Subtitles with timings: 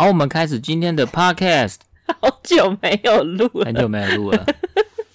[0.00, 1.76] 好，我们开始今天的 podcast。
[2.22, 4.46] 好久没有录了，很久没有录了。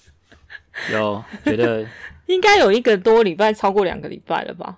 [0.93, 1.83] 有觉得
[2.27, 4.77] 应该有一个多礼拜，超过两个礼拜了吧？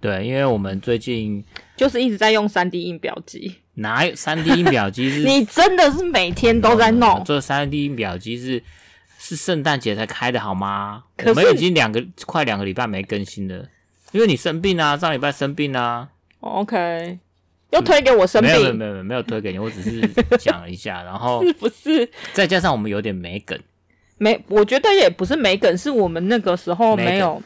[0.00, 1.44] 对，因为我们最近
[1.76, 3.56] 就是一直在用三 D 印表机。
[3.74, 5.10] 哪有三 D 印表机？
[5.10, 7.24] 是 你真的是每天都在弄？
[7.24, 8.62] 这三 D 印表机是
[9.18, 11.02] 是圣诞节才开的好吗？
[11.16, 13.66] 可我们已经两个快两个礼拜没更新了，
[14.12, 16.10] 因为你生病啊，上礼拜生病啊。
[16.38, 17.18] OK，
[17.72, 18.50] 又推给我生病？
[18.50, 20.00] 没有没有没有没有推给你，我只是
[20.38, 22.08] 讲了一下，然后 是不是？
[22.32, 23.58] 再加上我们有点没梗，
[24.18, 27.42] 没，我觉得也不是没梗，是我们那个时候没有，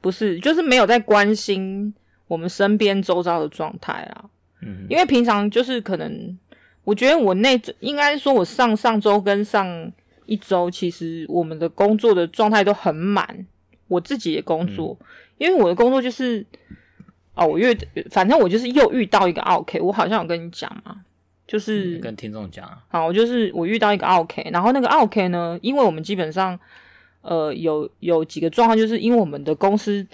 [0.00, 1.92] 不是，就是没有在关心
[2.26, 4.24] 我们身边周遭的状态啊。
[4.62, 6.38] 嗯，因为平常就是可能，
[6.84, 9.90] 我觉得我那应该说，我上上周跟上
[10.26, 13.46] 一周，其实我们的工作的状态都很满。
[13.88, 15.06] 我自己的工作，嗯、
[15.38, 16.46] 因为我的工作就是，
[17.40, 17.76] 哦，我遇，
[18.10, 20.94] 反正我就是又遇到一个 OK，，我好像有跟你讲嘛，
[21.46, 26.56] 就是、嗯、跟听众讲，好，我就是我遇到一个 OK，，然后那个 OK 呢，因为我们基本上，
[27.22, 30.06] 呃，有有几个状况，就是因为我们的公司。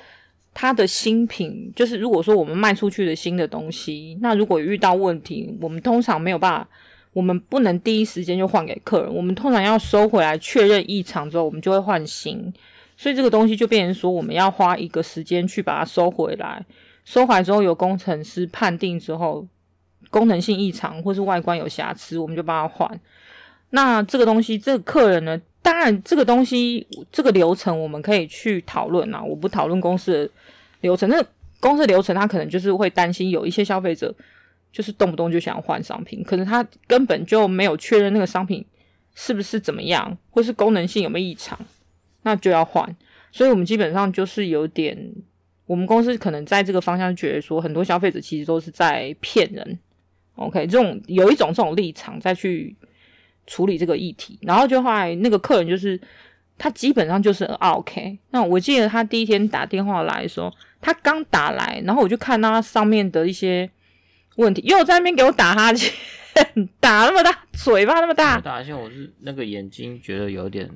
[0.58, 6.68] 它的新品就是，如果说我们卖出去的新的东西，那如果遇到问题，我们通常没有办法，
[7.12, 12.50] 我们不能第一时间就换给客人，我们通常要收回来确认异常之后，我们就会换新，
[12.96, 16.64] 所以这个东西就变成说，我们要花一个时间去把它收回来，
[17.06, 19.48] 收回来之后由工程师判定之后，
[20.10, 23.00] 功能性异常或是外观有瑕疵，我们就帮他换。
[23.70, 30.30] 那这个东西，这个客人呢，当然这个东西这个流程我们可以去讨论啊，我不讨论公司的。
[30.82, 31.24] 流程，那
[31.58, 34.14] 公司的流程，他可能就是会担心有一些消费者
[34.70, 38.64] 就是动不动就想换商品，可能他根本就没有确认那个商品
[39.14, 41.58] 是不是怎么样，或是功能性有没有异常，
[42.22, 42.94] 那就要换。
[43.32, 45.12] 所以我们基本上就是有点，
[45.66, 49.78] 我们公司可能在这个方向觉得说，很多消费者其实都是在骗人。
[50.36, 52.74] OK，这种有一种这种立场再去
[53.46, 56.00] 处理这个议题，然后就后来那个客人就是。
[56.58, 58.18] 他基本上就是 OK。
[58.30, 60.50] 那我记得他第一天打电话来说，
[60.80, 63.70] 他刚打来，然后我就看到他上面的一些
[64.36, 65.92] 问题，又在那边给我打哈欠，
[66.80, 68.40] 打那么大，嘴巴那么大。
[68.40, 70.70] 打哈欠，我是那个眼睛觉得有点，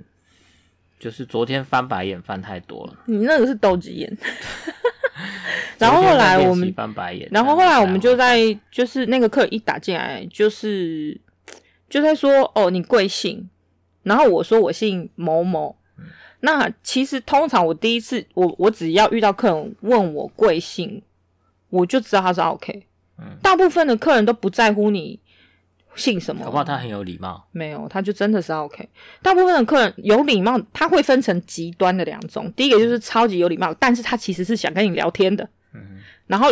[0.99, 2.99] 就是昨天翻白眼翻太多了。
[3.07, 4.19] 你那个是斗鸡眼。
[5.79, 8.39] 然后后来我们翻白眼，然后后来我们就在，
[8.71, 11.19] 就是那个客人一打进来，就是
[11.89, 13.49] 就在说哦，你贵姓？
[14.03, 16.05] 然后我说我姓某某，嗯、
[16.41, 21.03] 那其实通常我第一次我我只要遇到客人问我贵姓，
[21.69, 22.87] 我就知道他是 OK。
[23.19, 25.21] 嗯，大部分的客人都不在乎你
[25.95, 27.47] 姓什么，恐怕他很有礼貌。
[27.53, 28.89] 没有，他就真的是 OK。
[29.23, 35.49] 大部分的客人有礼貌，他会分成极端的两种，第一个就是超级有礼貌，但是他其实是想跟你聊天的。
[35.75, 35.81] 嗯，
[36.27, 36.49] 然后。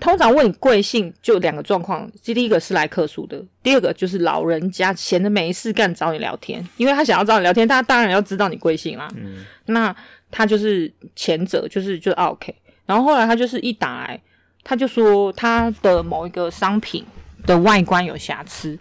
[0.00, 9.06] 通常问你贵姓，就两个状况，第一个是来客诉的，第二个就是老人家闲着没事干找你聊天，因为他想要找你聊天，他当然要知道你贵姓啦。
[9.14, 9.94] 嗯，那
[10.32, 12.52] 他就是前者，就是就是 OK。
[12.86, 14.20] 然后后来他就是一打来，
[14.64, 17.06] 他就说他的某一个商品
[17.46, 18.78] 的外观有瑕疵。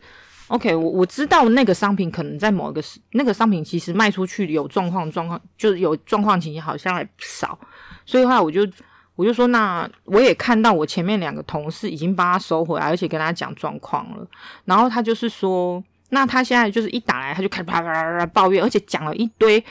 [0.47, 7.57] OK，我我知道那个商品可能在某一个那个商品其实卖出去有状况状况，就是有状况情形好像还不少，
[8.05, 8.67] 所以的话我就。
[9.15, 14.27] 我就说，那我也看到我前面两个同事已经帮他收回来，而且跟他讲状况了。
[14.65, 19.63] 然后他就是说，那他现在就是一打来，他就开始啪啪啪啪抱怨，而且讲了一堆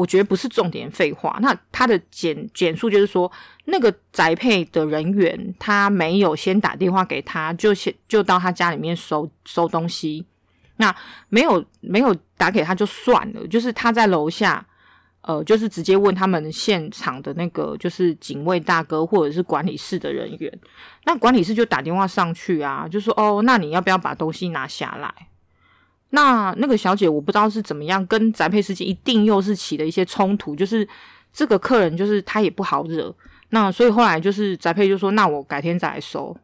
[0.00, 1.38] 我觉得不是重点废话。
[1.40, 3.30] 那他的简简述就是说，
[3.66, 10.26] 那个宅配的人员他没有先打电话给他，就先就到他家里面收收东西。
[10.76, 10.94] 那
[11.28, 14.66] 没有没有打给他就算了，就是他在楼下。
[15.22, 20.50] 呃，就是直接问他们现场的那个，就是警卫大哥或者是管理室的人员，
[21.04, 25.12] 那管理室就打电话上去啊，就说哦，那你要不要把东西拿下来？
[26.10, 30.86] 那那个小姐我不知道是怎么样，跟宅配司机一定又是起了一些冲突，就是
[31.32, 33.14] 这个客人就是他也不好惹，
[33.50, 36.36] 那所以后来就是宅配就说，那我改天再来收，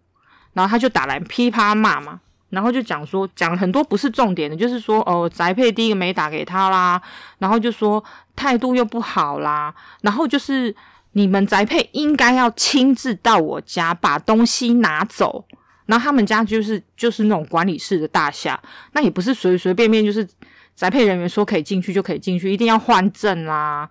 [0.52, 2.20] 然后他就打来噼啪骂嘛。
[2.48, 7.02] 然后就讲说，讲很多不是重点的，就是说，哦，宅配第一个没打给他啦，
[7.38, 8.02] 然后就说
[8.36, 10.74] 态度又不好啦，然后就是
[11.12, 15.44] 你们宅配应该要亲自到我家把东西拿走，
[15.86, 18.60] 然后他们家就是就是那种管理室的大厦，
[18.92, 20.26] 那也不是随随便便就是
[20.74, 23.88] 宅配人员说可以进去就可以进去，一定要换证啦，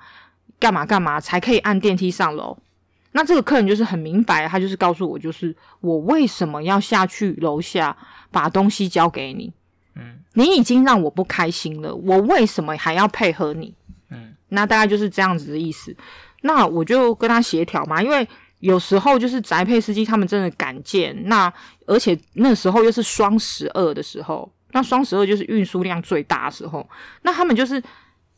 [0.60, 2.58] 干嘛干嘛才可以按电梯上楼。
[3.14, 7.96] 那这个客人就是很明白，他就是告诉我，就是我为什么要下去楼下
[8.30, 9.54] 把东西交给你？
[9.96, 13.74] 嗯，你已经让我不开心了，我为什么还要配合你？
[14.10, 15.96] 嗯，那大概就是这样子的意思。
[16.42, 18.28] 那我就跟他协调嘛，因为
[18.66, 21.54] 有时候就是宅配司机他们真的敢见，那
[21.86, 26.90] 而且那时候又是双十二的时候，那双十二就是运输量最大的时候，
[27.22, 27.80] 那他们就是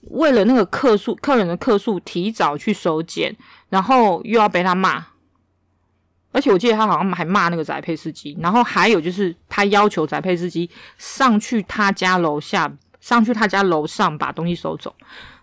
[0.01, 3.33] 为了那个客数客人的客数提早去收件，
[3.69, 5.05] 然后又要被他骂，
[6.33, 12.69] 而且我记得他好像还骂那个宅配司机，然后还有就是他要求宅配司机上去他家楼下，
[12.99, 14.93] 上去他家楼上把东西收走，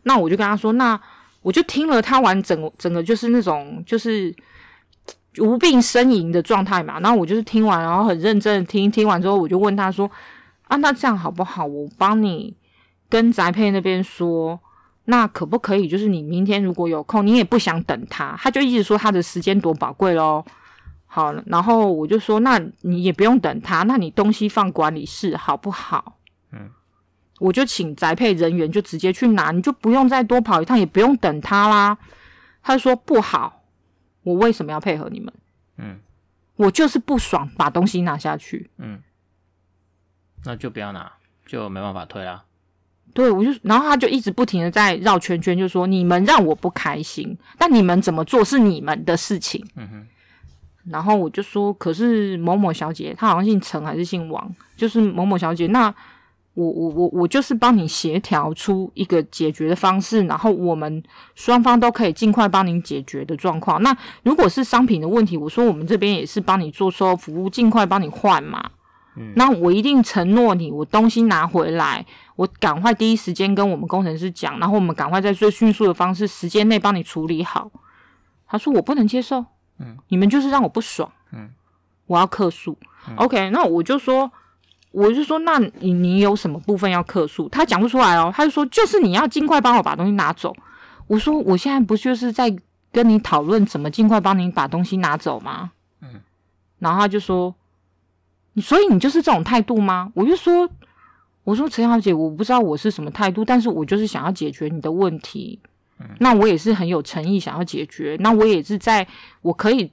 [0.02, 1.00] 那我就跟他说，那
[1.40, 4.34] 我就听了他完整整个就是那种就是。
[5.38, 10.10] 无病呻吟的状态嘛，然后我就是听完，然后很认真的听，听完之后我就问他说
[10.68, 11.64] ：“啊，那这样好不好？
[11.64, 12.54] 我帮你
[13.08, 14.58] 跟宅配那边说，
[15.06, 15.88] 那可不可以？
[15.88, 20.44] 就是你明天如果有空，你也不想等他，他就一直说他的时间多宝贵咯。
[21.06, 26.16] 好，然后我就说，那你也不用等他，那你东西放管理室好不好？
[26.52, 26.70] 嗯，
[27.40, 31.98] 我就请宅配人员就直接去拿，你就不用再多跑一趟，也不用等他啦。
[32.62, 33.63] 他说不好。
[34.24, 35.32] 我为什么要配合你们？
[35.76, 36.00] 嗯，
[36.56, 38.68] 我就是不爽，把东西拿下去。
[38.78, 39.00] 嗯，
[40.44, 41.12] 那就不要拿，
[41.46, 42.44] 就没办法退啊。
[43.12, 49.64] 对，我就，然后他就一直不停的在绕圈圈，就说你们让我不开心，但你们怎么做是你们的事情。
[49.76, 50.06] 嗯哼。
[50.90, 55.94] 然后我就说，可是某某小姐，她好像姓陈还是姓王，就是某某小姐，那。
[56.54, 61.02] 我我我我就是帮你协调出一个解决的方式，然后我们
[61.34, 63.82] 双方都可以尽快帮您解决的状况。
[63.82, 68.70] 那如果是商品的问题，我说我们这边也是帮你做售后服务，尽快帮你换嘛。
[69.16, 72.06] 嗯，那我一定承诺你，我东西拿回来，
[72.36, 77.68] 我赶快第一时间跟我们工程师讲，然后我们赶快在最迅速的方式时间内帮你处理好。
[78.46, 79.44] 他说我不能接受，
[79.80, 81.50] 嗯，你们就是让我不爽，嗯，
[82.06, 82.78] 我要客诉。
[83.08, 84.30] 嗯，OK，那我就说。
[84.94, 87.48] 我就说，那你你有什么部分要客诉？
[87.48, 90.54] 他讲不出来哦，他就说，就是你要尽快帮我把东西拿走。
[91.08, 92.56] 我说，我现在不就是在
[92.92, 95.72] 跟你讨论怎么尽快帮你把东西拿走吗？
[96.00, 96.20] 嗯，
[96.78, 97.52] 然后他就说，
[98.62, 100.12] 所以你就是这种态度吗？
[100.14, 100.70] 我就说，
[101.42, 105.58] 我说陈小姐，我不知道我是什么态度，但是我就是想要解决你的问题。
[105.98, 109.04] 嗯，那我也是很有诚意想要解决，那我也是在
[109.42, 109.90] 我可以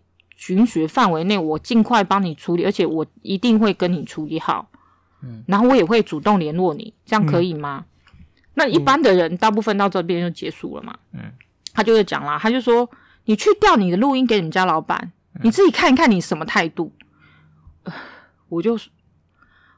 [0.49, 4.67] 允许范围内，我尽快帮你处理，而且我一定会跟你处理好。
[5.23, 7.85] 嗯，然后我也会主动联络你，这样可以吗？
[8.07, 8.25] 嗯、
[8.55, 10.97] 那一般的人，大部分到这边就结束了嘛。
[11.13, 11.31] 嗯，
[11.73, 12.89] 他就会讲啦，他就说
[13.25, 16.91] ：“你去调你的录音给你们家老板，嗯、你自己看一看你什么态度。
[17.83, 17.93] 呃”
[18.49, 18.77] 我就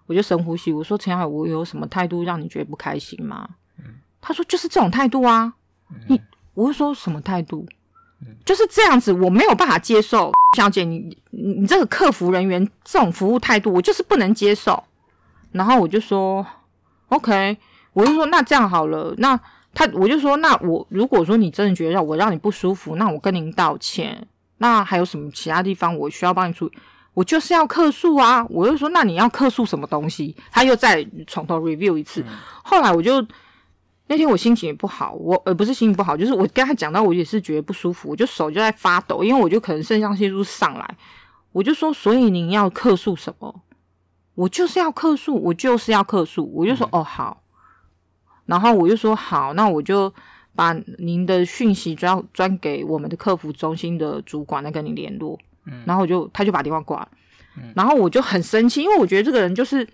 [0.06, 3.48] 我就深呼吸，我说：“陈小伟，我有什么态度让你觉得不开心吗？”
[3.80, 3.86] 嗯，
[4.22, 5.54] 他说：“就是这种态度啊。
[5.90, 6.22] 嗯”你
[6.54, 7.66] 我就说什么态度？
[8.22, 10.32] 嗯、就是这样子，我没有办法接受。
[10.56, 14.84] 小姐，你你你这个客服人员这种服务态度，我就是不能接受。
[15.54, 16.46] 然后我就说
[17.08, 17.58] ，OK，
[17.94, 19.40] 我就说那这样好了，那
[19.74, 24.28] 他我就说那我如果说你真的觉得让我让你不舒服，那我跟您道歉。
[24.58, 26.78] 那还有什么其他地方我需要帮你处理？
[27.14, 28.46] 我就是要客诉啊！
[28.50, 30.36] 我就说那你要客诉什么东西？
[30.52, 32.22] 他又再从头 review 一次。
[32.22, 32.34] 嗯、
[32.64, 33.24] 后来我就
[34.08, 40.98] 那天我心情也不好，我呃不是心情不好，就是我跟他讲到我也是觉得不舒服，我就手就在发抖，因为我就可能肾上腺素上来，
[41.52, 43.62] 我就说所以您要客诉什么？
[44.36, 47.44] 我就是要客诉，我就是要客诉，我就说、嗯、哦好，
[48.48, 50.12] 然后我就说好，那我就
[50.56, 57.10] 把您的讯息转转给我们的客服中心的主管来跟你联络，嗯，然后我就他就把电话挂了，
[57.58, 59.88] 嗯，然后我就很生气，因为我觉得这个人就是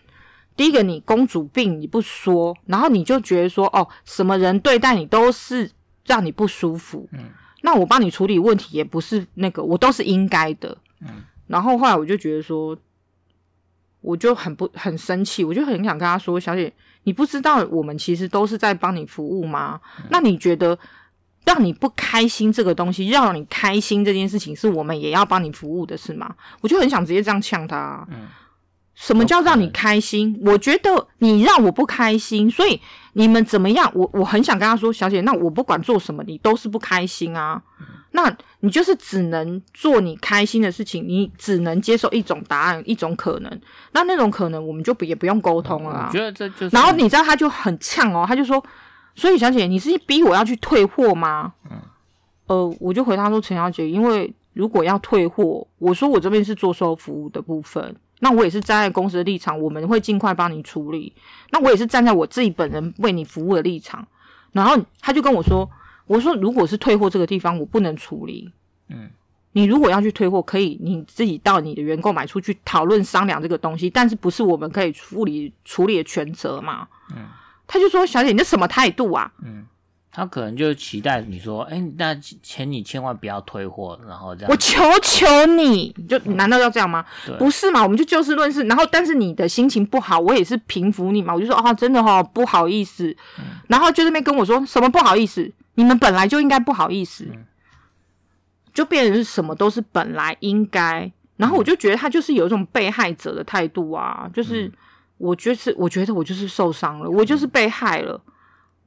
[0.56, 5.70] 第一个你公主病你不说，然后你就觉得说哦什么人对待你都是
[6.06, 7.26] 让你不舒服，嗯，
[7.62, 12.78] 那我帮你处理问题也不是那个我都是应该的，嗯，然后后来我就觉得说。
[14.02, 16.72] 我就很不很生气，我就很想跟他说：“小姐，
[17.04, 19.80] 你不知道我们其实都是在帮你服务吗？
[19.98, 20.78] 嗯、那你觉得
[21.46, 28.08] 让你不开心这个东西，让你开心这件事情，是我们也要帮你服务的，是吗？”我就很想直接这样呛他。
[28.10, 28.28] 嗯，
[28.96, 30.34] 什么叫让你开心？
[30.42, 32.80] 嗯、我觉得你让我不开心，所以
[33.14, 33.92] 你们怎么样？
[33.94, 37.62] 我我很想跟他说：“小姐，那我不管做什么，你都是不开心啊。
[37.82, 43.62] 嗯”那你就是只能做你开心的事情，你只能接受一种答案，一种可能。
[43.92, 46.10] 那那种可能，我们就不也不用沟通了啊。
[46.12, 46.70] 我觉得这就是。
[46.70, 48.64] 然后你知道他就很呛哦，他就说
[49.14, 51.78] ：“所以小姐，你是逼我要去退货吗？”嗯。
[52.48, 61.14] 呃，我就回他说：“陈小姐，因为如果要退货，我说我这边是做售后服务的部分，那我也是站在公司的立场，我们会尽快帮你处理。
[61.52, 64.08] 那我也是站在我自己本人为你服务的立场。”
[64.52, 65.70] 然后他就跟我说。
[66.10, 68.52] 我说，如果是退货这个地方，我不能处理。
[68.88, 69.08] 嗯，
[69.52, 76.88] 你如果要去退货，可以你自己到你的员购买出去讨论商量这个东西，但是不是我们可以处理处理的全责嘛？
[77.16, 77.28] 嗯，
[77.68, 79.68] 他就说：“小姐，你这什么态度啊？”嗯，
[80.12, 84.50] 他可能就期待你说，哎、欸，那请你千万不要退货，然后这样。
[84.50, 87.06] 我求求你，就难道要这样吗？
[87.26, 87.84] 对不是嘛？
[87.84, 88.64] 我们就就事论事。
[88.64, 91.34] 然后，但是你的心情不好，我也是平复你嘛。
[91.34, 93.16] 我就说啊，真的哈、哦，不好意思。
[93.38, 97.46] 嗯、然后就那边跟我说什么不好意思，你们本来就应该不好意思，嗯、
[98.74, 101.10] 就变成是什么都是本来应该。
[101.38, 104.70] 然后我就觉得他就是有一种被害者的态度啊，就是
[105.20, 108.20] 我就是我觉得我就是受伤了，我就是被害了。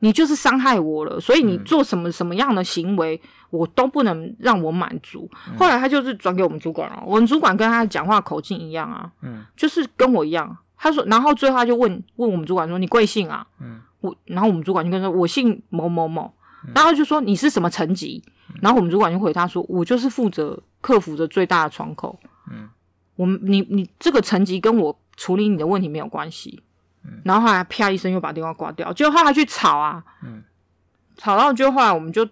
[0.04, 5.30] 你就是伤害我了，所以你做什么什么样的行为，嗯、我都不能让我满足。
[5.48, 10.56] 嗯、后来他就是转给我们主管了，我们主管跟他讲话口径一样啊，嗯，就是跟我一样。
[10.76, 16.34] 他说，然后最后他就问问我们主管说：“你贵姓啊？”嗯，我然后我们主管就跟他说：“我姓某某某。
[16.64, 18.20] 嗯”然后就说：“你是什么层级？”
[18.60, 22.18] 然后我们主管就回他说：“我就是负责客服的最大的窗口。”
[22.50, 22.68] 嗯，
[23.14, 26.60] 我们你你这个层级跟我处理你的问题没有关系。
[27.24, 30.42] 然后后来啪一声又把电话挂掉，就后来去吵啊，嗯，
[31.16, 32.28] 吵到就后来我们就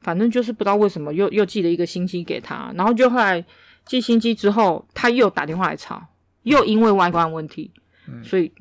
[0.00, 3.44] 反正就是不知道为什么又又寄了一个星期给他，然后就后来
[3.84, 6.02] 寄新机之后他又打电话来吵，
[6.42, 7.70] 又因为外观问题，
[8.06, 8.52] 嗯，所以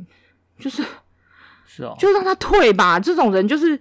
[0.59, 0.83] 就是
[1.65, 2.99] 是哦，就让他退吧。
[2.99, 3.79] 这种人就是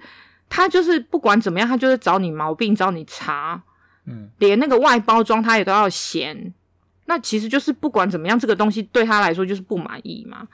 [0.48, 3.62] 他就是不管怎么样，他就是找你毛病找你茬，
[4.04, 6.52] 嗯，连那个外包装他也都要嫌，
[7.06, 10.46] 那其实就是不管怎么样，这个东西对他来说就是不满意嘛，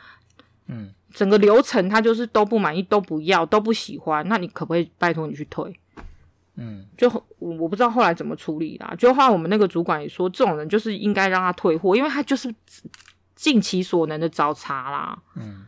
[0.66, 0.92] 嗯。
[1.12, 4.26] 整个流程他就是都不满意，都不要，都不喜欢。
[4.28, 5.78] 那你可不可以拜托你去退？
[6.56, 8.94] 嗯，就我我不知道后来怎么处理啦。
[8.98, 12.54] 就后来我们那个主管也说，这种人就是应该让他退货，因为他就是
[13.34, 15.18] 尽其所能的找茬啦。
[15.36, 15.64] 嗯，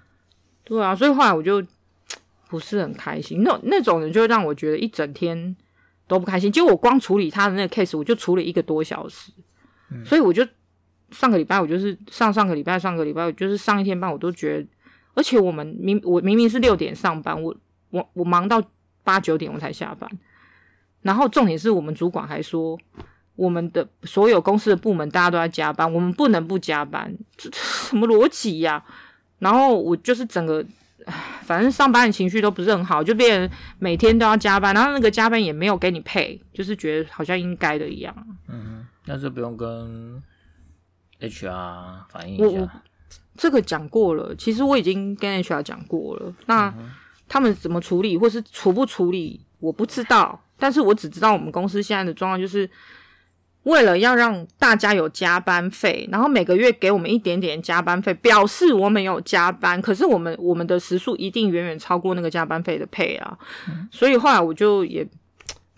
[0.63, 1.63] 对啊，所以后来我就
[2.49, 3.43] 不是很开心。
[3.43, 5.57] 那那种人就让我觉得一整天
[6.07, 6.53] 都不开心。
[6.53, 9.33] 就我光处理他的那个 case，我就处理一个多小时。
[9.91, 10.47] 嗯，所以我就
[11.11, 14.67] 上个礼拜，我就是上上个礼拜，上个礼拜，我就是上一天班，我都觉得。
[15.15, 17.55] 而且我们明我明明是六点上班，我
[17.91, 18.63] 我我忙到
[19.03, 20.11] 八九点我才下班，
[21.03, 22.79] 然后重点是我们主管还说，
[23.37, 28.85] 我们的所有公司的部门大家都在加班，我们不能不加班，这什么逻辑呀？
[29.39, 30.65] 然后我就是整个，
[31.43, 38.15] 反正上班的情绪都不是很好，就变成每天都要加班，然后那个加班也没有给你配，就是觉得好像应该的一样。
[38.49, 40.23] 嗯，但是不用跟
[41.21, 42.83] HR 反映一下。
[43.37, 46.35] 这个讲过了，其实我已经跟 HR 讲过了。
[46.47, 46.73] 那
[47.29, 50.41] 他们怎么处理，或是处不处理，我不知道。
[50.57, 52.69] 但是我只知道我们公司现在的状况，就是
[53.65, 59.83] 为了要让大家有加班费，然后每个月给我们一点点加班费，表示我们有加班。
[59.83, 63.37] 可是我们我们的时数一定远远超过那个加班费的配啊。
[63.69, 65.07] 嗯、所以后来我就也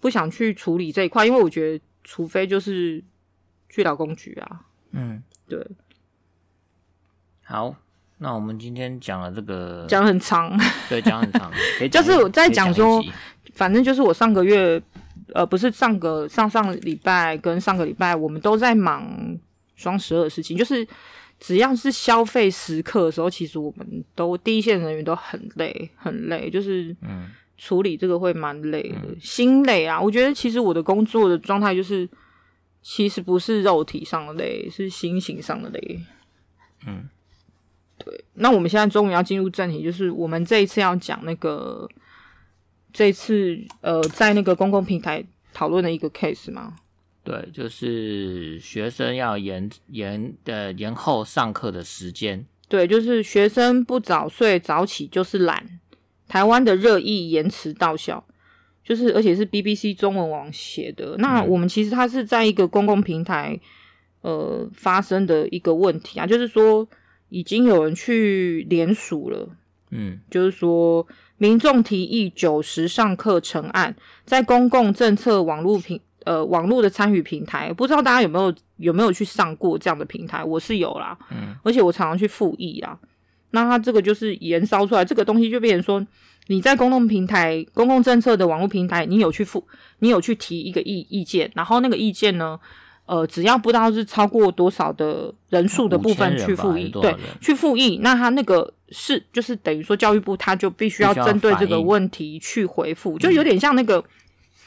[0.01, 3.03] 不想去处理这一块，因为我觉得，除非就是
[3.71, 4.61] 去劳工局啊。
[4.91, 5.67] 嗯，对。
[7.49, 7.73] 好，
[8.19, 10.53] 那我们今天讲了这个，讲很长，
[10.89, 11.49] 对，讲很长，
[11.93, 13.01] 就是我在讲说，
[13.55, 14.83] 反正就是我上个月，
[15.33, 19.39] 呃，不是上个上上礼拜跟上个礼拜，我们都在忙
[19.77, 20.85] 双十二的事情，就是
[21.39, 30.01] 只要是消费时刻的时候，其实我们都第一线人员都很累，很累，就是嗯，处理这个会蛮累的，嗯、心累啊。
[30.01, 32.09] 我觉得其实我的工作的状态就是，
[32.83, 36.01] 其实不是肉体上的累，是心情上的累，
[36.89, 37.09] 嗯。
[38.07, 41.89] 对，那我们现在终于要进入正题，就是我们这一次要讲那个
[42.93, 46.77] 这一次呃，在那个公共平台讨论的一个 case 吗？
[47.25, 52.47] 对，就是学生要延延的延后上课的时间。
[52.69, 55.81] 对，就是学生不早睡早起就是懒。
[56.29, 58.23] 台湾的热议延迟到校，
[58.85, 61.17] 就是而且是 BBC 中文网写的。
[61.19, 63.59] 那我们其实它是在一个公共平台
[64.21, 66.87] 呃发生的一个问题啊，就是说。
[67.29, 69.49] 已经有人去联署了，
[69.91, 71.07] 嗯，就是说
[71.39, 80.45] 民众提议九十上课成案，在公共政策网络平呃网络的参与平台，不知道大家有没有有没有去上过这样的平台？
[80.45, 82.99] 我是有啦，嗯，而且我常常去复议啊。
[83.51, 86.07] 那他这个就是延烧出来这个东西，就变成说
[86.49, 89.67] 你在公共平台、公共政策的网络平台，你有去复，
[90.01, 92.59] 你有去提一个意意见，然后那个意见呢？
[93.07, 104.05] 呃，只要不知道是超过多少的人数的部分去复议，对，去复议，那他那个是就是等于说教育部他就必须要针对这个问题去回复，就有点像那个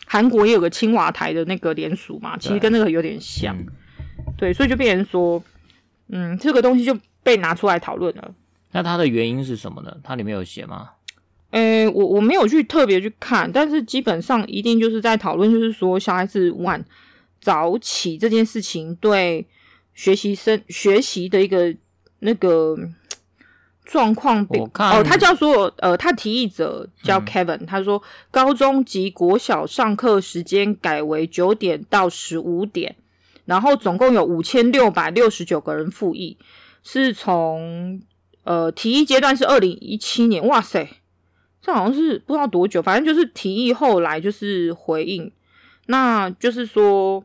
[0.06, 3.54] 韩国也有个青瓦台的那个联署嘛，其实跟那个有点像，
[4.38, 5.44] 对，所以就变成说，
[6.08, 8.34] 嗯，这个东西就被拿出来讨论了。
[8.72, 9.94] 那它的原因是什么呢？
[10.02, 10.92] 它里面有写吗？
[11.52, 16.82] 诶，我我没有去特别去看，但是基本上一定就是在讨论，就是说小孩子晚。
[17.42, 19.48] 早起这件事情对
[19.94, 21.76] 学习生学习的一个
[22.20, 22.78] 那个
[23.86, 32.96] 状况我看哦，他叫做呃，他提议者叫 Kevin，、嗯、他说高中及国小上课时间改为九点到十五点，
[33.46, 36.38] 然后总共有五千六百六十九个人复议，
[36.84, 38.02] 是从
[38.44, 40.88] 呃提议阶段是二零一七年，哇塞，
[41.62, 45.32] 这好像是不知道多久，反正就是提议后来就是回应，
[45.88, 47.24] 那就是说。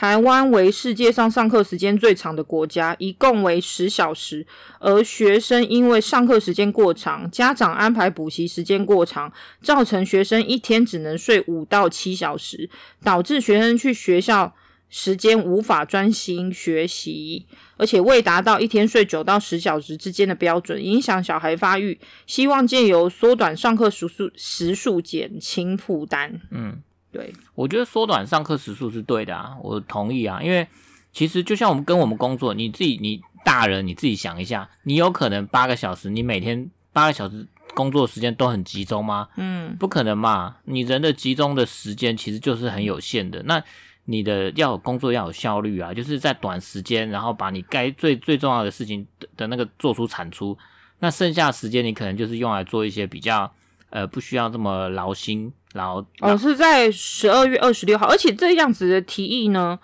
[0.00, 4.46] 台湾为世界上上课时间最长的国家，一共为十小时。
[4.78, 9.30] 而学生因为上课时间过长，家长安排补习时间过长，
[9.60, 12.70] 造成学生一天只能睡五到七小时，
[13.04, 14.54] 导致学生去学校
[14.88, 22.00] 时间无法专心学习，而且未达到一天睡九到十小时之间的标准，影响小孩发育。
[22.26, 26.40] 希望借由缩短上课时数，时数减轻负担。
[26.50, 26.80] 嗯。
[27.12, 30.66] 对，我觉得缩短上课时数是对的啊，我同意啊，因为
[31.12, 39.28] 其实就像我们跟我们工作，你自己你大人你自己想一下，你有可能八个小时，你每天八个小时工作时间都很集中吗？
[39.36, 43.60] 嗯，不可能嘛，你人的集中的时间其实就是很有限的，那
[44.04, 50.56] 你的要有工作要有效率啊，就是在短时间，然后把你该最最重要的事情的的那个做出产出，
[51.00, 53.52] 那剩下的时间你可能就是用来做一些比较。
[53.92, 56.04] 呃，不需要这么劳心劳。
[56.20, 59.78] 哦，是在十二月二十六号，而且这样子的提议呢，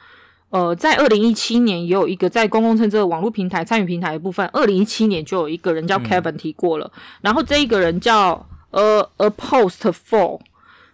[0.50, 10.40] 呃，在二零一七年也有一个在公共乘车网络平台参与平台的部分，二零一七年就有一个人叫 Kevin 提过了，嗯、然后这一个人叫呃 A Post For，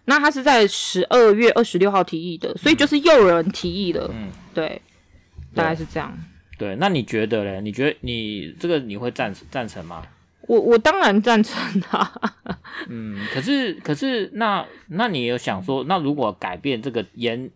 [0.05, 4.81] 那他是在十二月二十六号提议的，所以就是又有人提议了，嗯，对，
[5.55, 6.13] 大概是这样。
[6.59, 7.61] 对，对，那你觉得嘞？
[7.61, 10.03] 你觉得你这个你会赞赞成吗？
[10.49, 12.13] 我我当然赞成啊。
[12.89, 17.51] 嗯，可是可是那那你有想说，那如果改变这个延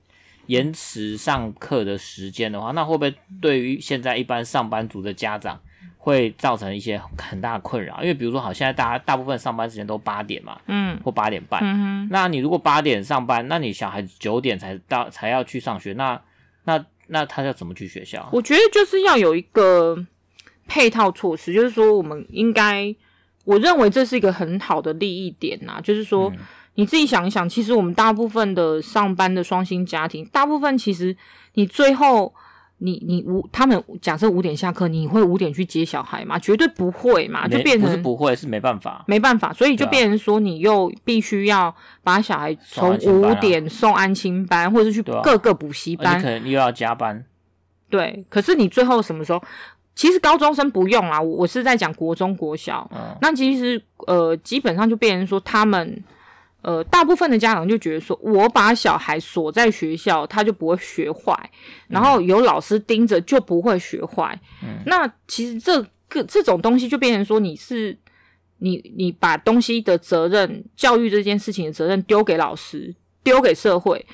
[0.47, 5.61] 延迟上课的时间的话，那会不会对于现在一般上班族的家长
[5.99, 8.01] 会造成一些很大的困扰？
[8.03, 16.21] 因为比如说，好，现在大家大部分上班时间都八点嘛，嗯，或八点半，嗯哼，那你如果八点上班，那你小孩子九点才到才要去上学，那
[16.65, 18.29] 那那他要怎么去学校？
[18.33, 20.07] 我觉得就是要有一个。
[20.67, 22.95] 配套措施就是说，我们应该，
[23.45, 25.81] 我认为这是一个很好的利益点呐。
[25.83, 26.33] 就是说，
[26.75, 31.17] 你自己想一想，其实我们大部分的上班的双薪家庭，大部分其实
[31.55, 32.35] 你最后，
[32.79, 36.39] 你你五，他们假设五点下课，你会五点去接小孩吗？
[36.39, 47.25] 绝对不会嘛，就变成不是不会，是没办法，没办法，所以就变成说，你又必须要把小孩从五点送安亲班，或者是去各个补习班，你可能又要加班。
[47.89, 49.41] 对，可是你最后什么时候？
[49.97, 52.89] 其实高中生不用啊，我是在讲国中、国小。
[52.95, 56.05] 嗯、那其实呃，基本上就变成说，他们
[56.61, 61.51] 呃，大部分的家长就觉得说，我把小孩锁在学校，他就不会学坏，
[61.89, 64.39] 然后有老师盯着就不会学坏。
[64.63, 65.81] 嗯、那其实这
[66.11, 67.97] 个这种东西就变成说，你是
[68.59, 74.05] 你你把东西的责任、教育这件事情的责任丢给老师，丢给社会。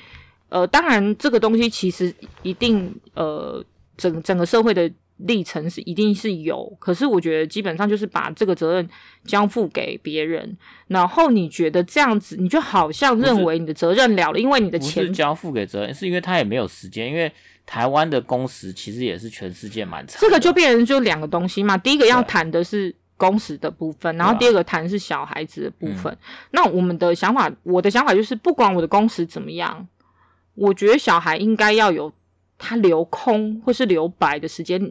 [0.47, 3.61] 呃，当然这个东西其实一定呃，
[3.97, 4.89] 整整个社会的。
[5.17, 8.89] 历程是一定是有，可是我觉得基本上就是把这个责任
[9.23, 17.31] 交付给别人，然后你觉得这样子，你就好像认为你的责任了了，因为你的钱是交付给责任，是因为他也没有时间，因为
[17.65, 20.27] 台湾的工时其实也是全世界蛮长的。
[20.27, 26.11] 这个就变成就两个东西嘛，第一个要谈的是工时的部分，然后第二个谈是小孩子的部分。
[26.11, 26.17] 啊、
[26.51, 29.87] 那我们的想法，我的想法就是，不管我的工时怎么样，
[30.55, 32.11] 我觉得小孩应该要有。
[32.63, 34.81] 他留空或是留白的时间，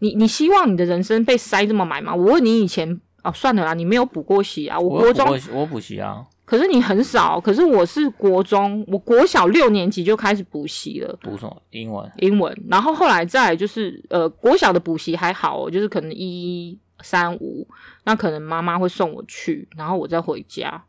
[0.00, 2.14] 你你希望你的人生被塞这么满吗？
[2.14, 4.78] 我问你以前哦，算了啦，你没有补过习啊。
[4.78, 7.40] 我国中我补习啊，可是你很少。
[7.40, 11.18] 可是我是国中，我国小六年级就开始补习了。
[11.22, 11.62] 补什么？
[11.70, 12.12] 英文。
[12.18, 12.54] 英文。
[12.68, 17.66] 然后后来再来就是呃，国小的补习还好，就是可能一三五，
[18.04, 20.84] 那可能妈妈会送我去，然后我再回家。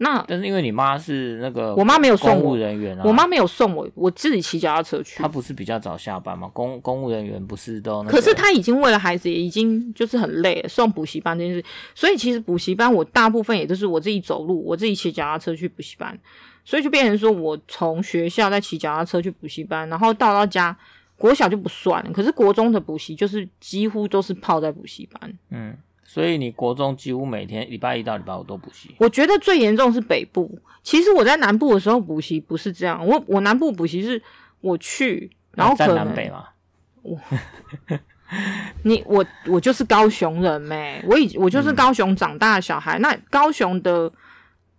[0.00, 5.18] 那但是因为你妈是那个，我妈没有送我公务人员啊，我妈没有送我，我自己骑脚踏车去。
[5.18, 6.48] 她不是比较早下班吗？
[6.54, 8.16] 公公务人员不是都那个？
[8.16, 11.64] 可是她已经为了孩子，也已经就是很累了，送补习班这件事。
[11.96, 16.16] 所以其实补习班我大部分也都是我自己走路，我自己骑脚踏车去补习班，
[16.64, 20.76] 所以就变成说我从学校再骑脚踏车去补习班，然后到到家，
[21.16, 22.12] 国小就不算了。
[22.12, 25.76] 可是国中的补习就是几乎都是泡在补习班，嗯。
[26.10, 28.94] 所以你国中几乎每天礼拜一到礼拜五都补习。
[28.98, 30.58] 我觉得最严重是北部。
[30.82, 34.20] 其实我在南部的时候补习不是这样，我我南部补习是
[34.62, 36.46] 我去，然后可能在南北嘛。
[37.02, 37.20] 我，
[38.84, 42.98] 你我我就是高雄人咩，我以我就是高雄长大的小孩。
[42.98, 44.10] 嗯、那高雄的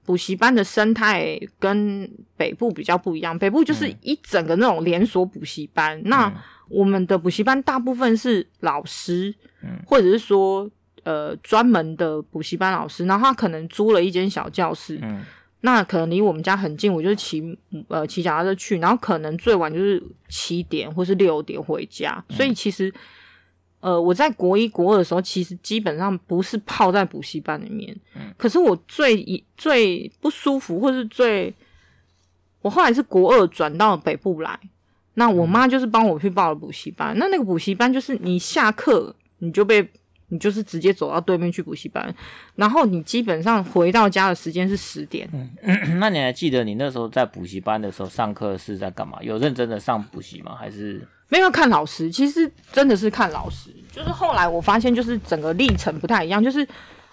[0.03, 5.95] 补习班的生态跟北部比较不一样，北部就是一整个那种连锁补习班。
[5.99, 6.33] 嗯、那
[6.69, 10.67] 我们的补习班大部分是老师，嗯、或者是说。
[11.09, 15.25] 呃专门的补习班老师，然后他可能租了一间小教室，嗯，
[15.61, 22.93] 那可能离我们家很近，我就骑呃骑脚踏车去，然后可能最晚就是七点或是六点回家，所以其实。
[23.81, 27.95] 呃，我在国一、国二的时候，其实基本上不是泡在补习班里面。
[28.13, 28.23] 嗯。
[28.37, 31.55] 可是我最最不舒服，或是最，
[32.61, 34.59] 我后来是国二转到北部来，
[35.13, 37.15] 那我妈就是帮我去报了补习班。
[37.15, 37.19] 嗯。
[37.19, 39.89] 那那个补习班就是你下课你就被，
[40.29, 42.13] 你就是直接走到对面去补习班，
[42.55, 45.29] 然后你基本上回到家的时间是十点。
[45.61, 45.99] 嗯。
[45.99, 49.17] 那你还记得你那时候在补习班的时候上课是在干嘛？
[49.21, 50.55] 有认真的上补习吗？
[50.55, 51.05] 还是？
[51.31, 53.69] 没有看老师，其实真的是看老师。
[53.91, 56.43] 就是后来我发现，就是整个历程不太一样。
[56.43, 56.67] 就是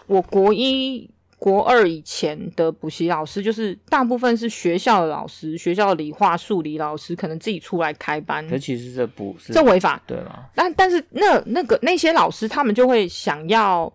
[0.06, 1.06] 我国一、
[1.38, 8.46] 国二以前的补习老师，就是大部分是学校的老师，学校的理化、数理老师，可能自己出来开班。
[8.48, 10.46] 可其实这不是这违法，对吗？
[10.54, 13.92] 但但是那那个那些老师，他们就会想要，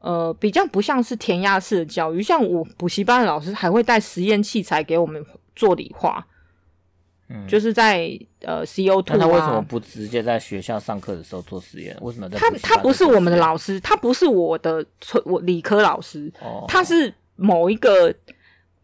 [0.00, 2.20] 呃，比较不像是填鸭式的教育。
[2.20, 6.26] 像我补习班的老师，还会带实验器材给我们做理化。
[7.30, 11.94] 嗯，就是在呃 CO2 啊，那他为什么不直接在学校上课的时候做实验？
[12.00, 12.38] 为什么在？
[12.38, 14.82] 他他不是我们的老师，他不是我的
[15.26, 18.10] 我理科老师，哦，他是某一个，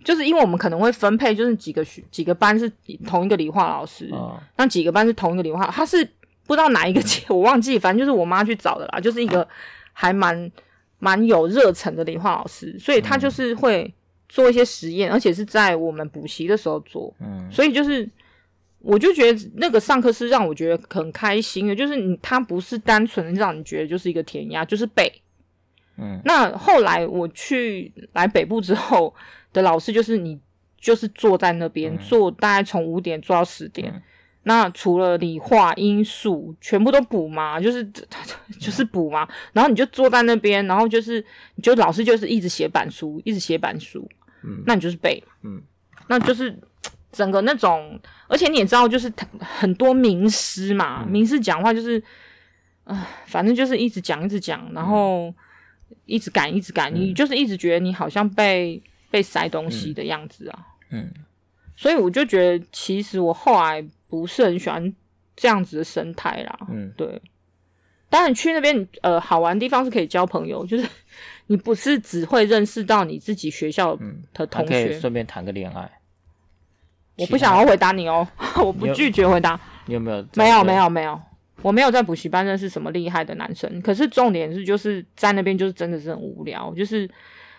[0.04, 2.70] 就是因为我们可能会分配，就是几个学几个班是
[3.06, 6.04] 同一个理化老师，哦，那几个班是同一个理化，他是
[6.46, 9.48] 不知道哪一个阶，嗯，我忘记，反正就是我妈去找的啦，就是一个
[9.94, 10.52] 还蛮
[10.98, 13.90] 蛮有热忱的理化老师，所以他就是会
[14.28, 18.06] 做一些实验，而且是在我们补习的时候做，嗯，所以就是。
[18.84, 25.10] 我就觉得那个上课是让我觉得很开心的，就是你他不是单纯的让你觉得就是一个填鸭，就是背。
[25.96, 29.14] 嗯，那后来我去来北部之后
[29.54, 30.38] 的老师，就是你
[30.78, 34.02] 就是坐在那边、嗯、坐，大概从五点坐到十点、嗯。
[34.42, 37.82] 那除了理化、英数全部都补嘛，就是
[38.60, 39.26] 就是补嘛。
[39.54, 44.06] 然后你就坐在那边，然后就是你就老师就是一直写板书，一直写板书。
[44.42, 45.24] 嗯，那你就是背。
[45.42, 45.62] 嗯，
[46.08, 46.54] 那就是。
[47.14, 52.02] 整个那种，而且你也知道，就是很多名师嘛，嗯、名师讲话就是，
[52.82, 55.32] 啊，反正就是一直讲，一直讲，然后
[56.04, 60.66] 一直赶，一直赶、嗯，你就是一直觉得你好像被被塞东西的样子啊。
[60.90, 61.08] 嗯，
[61.76, 64.94] 所以我就觉得，其实我后来不是很喜欢
[65.36, 66.58] 这样子的生态啦。
[66.68, 67.22] 嗯，对。
[68.10, 70.88] 当然去那边，呃，好玩的地方是可以交朋友，就是
[71.48, 73.98] 你不是只会认识到你自己学校
[74.32, 75.90] 的同学，顺便谈个恋爱。
[77.16, 78.26] 我不想要回答你哦，
[78.64, 79.58] 我不拒绝回答。
[79.86, 80.24] 你有没有？
[80.34, 81.20] 没有，没有，没有。
[81.62, 83.80] 我没有在补习班认识什么厉害的男生。
[83.80, 87.08] 可是重点是，就是在那边就是真的是很无聊，就是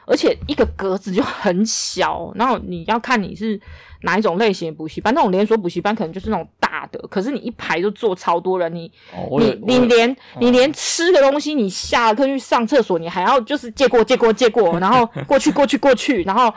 [0.05, 3.59] 而且一个格子就很小，然后你要看你是
[4.01, 5.13] 哪一种类型的补习班。
[5.13, 16.53] 那种连锁补习班可能就是那种大的，可是你一排就坐超多人，你、哦、你你连、哦、你连吃的东西，你下课去上厕所，你还要就是借过借过借过，然后过去过去过去，然后。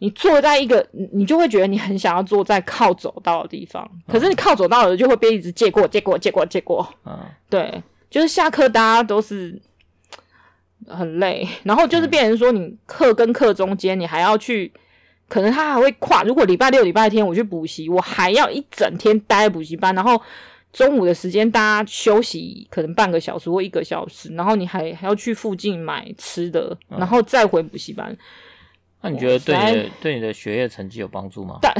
[0.00, 6.88] 你坐在一个，你就会觉得你很想要坐在靠走道的地方，可是你靠走道的就会被一直借过、借过、借过、借过。
[7.04, 7.18] 嗯，
[7.50, 9.60] 对，就是下课大家都是
[10.88, 14.72] 很累，然后就是变成说你课跟课中间你还要去，
[15.28, 16.22] 可能他还会跨。
[16.22, 20.18] 如果礼拜六、礼拜天我去补习，我还要一整天待在补习班，然后
[20.72, 28.16] 中午的时间大家休息，可能半个小时或一个小时，然后你还还要去附近买吃的，然后再回补习班。
[29.02, 31.58] 那你觉得对你的对你的学业成绩有帮助吗？
[31.62, 31.74] 但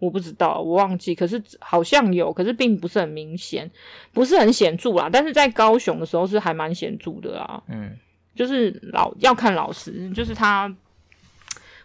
[0.00, 1.14] 我不知道，我忘记。
[1.14, 3.70] 可是好像有，可是并不是很明显，
[4.12, 5.08] 不是很显著啦。
[5.10, 7.62] 但是在高雄的时候是还蛮显著的啦。
[7.68, 7.96] 嗯，
[8.34, 10.70] 就是老要看老师，就是他，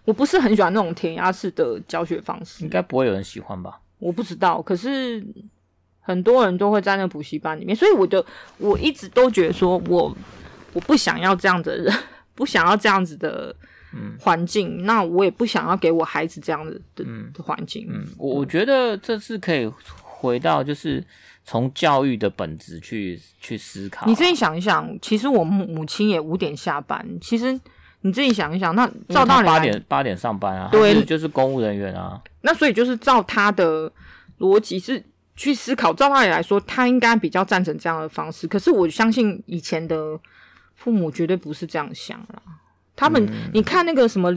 [0.04, 2.64] 我不是很喜欢那种填鸭式的教学方式。
[2.64, 3.80] 应该不会有人喜欢吧？
[4.00, 5.24] 我不知道，可是
[6.02, 8.26] 很多人都会在那补习班里面，所以我就
[8.58, 10.14] 我一直都觉得说我
[10.74, 11.96] 我不想要这样的人，
[12.36, 13.56] 不想要这样子的。
[13.94, 17.88] 嗯，环境，那我也不想要给我孩子这样的的的环境。
[17.90, 19.72] 嗯，我我觉得这是可以
[20.02, 21.04] 回到就是
[21.44, 24.06] 从教育的本质去去思考。
[24.06, 27.04] 你自己想一想，其实我母母亲也五点下班。
[27.20, 27.60] 其实
[28.02, 32.22] 你自己想一想，那照道理八点八点上班啊，对，就是公务人员啊。
[32.42, 33.92] 那所以就是照他的
[34.38, 35.04] 逻辑是
[35.36, 38.48] 去思考，照道理来说，他应该比较赞成这样的方式。
[38.48, 40.20] 可是我相信以前的
[40.76, 42.42] 父母绝对不是这样想啦。
[43.00, 44.30] 他们，你看那个什么，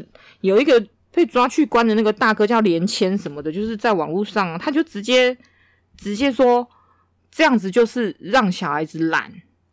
[0.42, 5.36] 有一个被抓去关的那个大哥叫连千什么的，就是在网络上，他就直接
[5.96, 6.68] 直接说
[7.28, 9.32] 这样子就是让小孩子懒，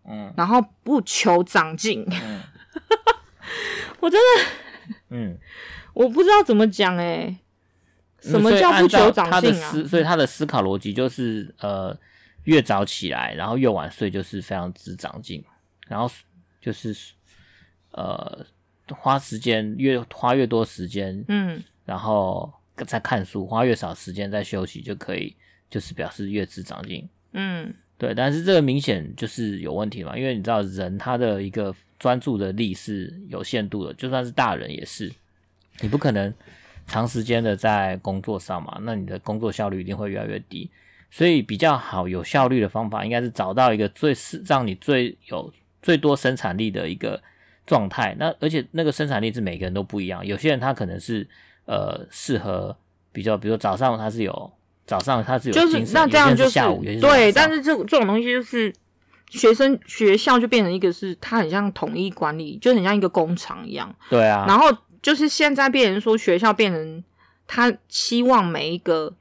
[0.10, 2.42] 嗯，然后不求长进，嗯，
[4.02, 4.46] 我真的，
[5.10, 5.38] 嗯，
[5.94, 7.38] 我不知道怎么讲哎、欸，
[8.22, 9.72] 什么叫不求长进啊？
[9.88, 11.96] 所以他的思考逻辑就是，呃，
[12.46, 15.44] 越早起来，然后越晚睡，就是非常之长进，
[15.88, 16.10] 然后。
[16.62, 16.94] 就是
[17.92, 18.46] 呃
[18.96, 22.52] 花时间越花越多时间，嗯，然后
[22.88, 25.36] 在看书，花越少时间在休息就可以，
[25.70, 28.14] 就是表示越迟长进，嗯，对。
[28.14, 35.12] 但是这个明显就是有问题嘛，因为你知道人他的一个专注的力是有限度的，就算是大人也是，
[35.82, 36.34] 你不可能
[36.88, 40.70] 长时间的在工作上嘛，那你的工作效率一定会越来越低。
[41.12, 47.20] 所以比较好有效率的方法，应该是找到一个最适让你最有最多生产力的一个
[47.70, 48.14] 状态。
[48.20, 51.26] 那而且那个生产力是每个人都不一样，有些人他可能是
[51.66, 52.76] 呃适合
[53.14, 54.52] 比较，比如说早上他是有
[54.86, 56.60] 早上他是有精神，就是那这样就是
[57.00, 58.74] 对，但是这这种东西就是
[59.30, 63.96] 学生学校就变成一个是它很像统一管理，就很像一个工厂一样。
[64.10, 64.66] 对啊，然后
[65.02, 67.04] 就是现在变成说学校变成
[67.48, 69.16] 他希望每一个。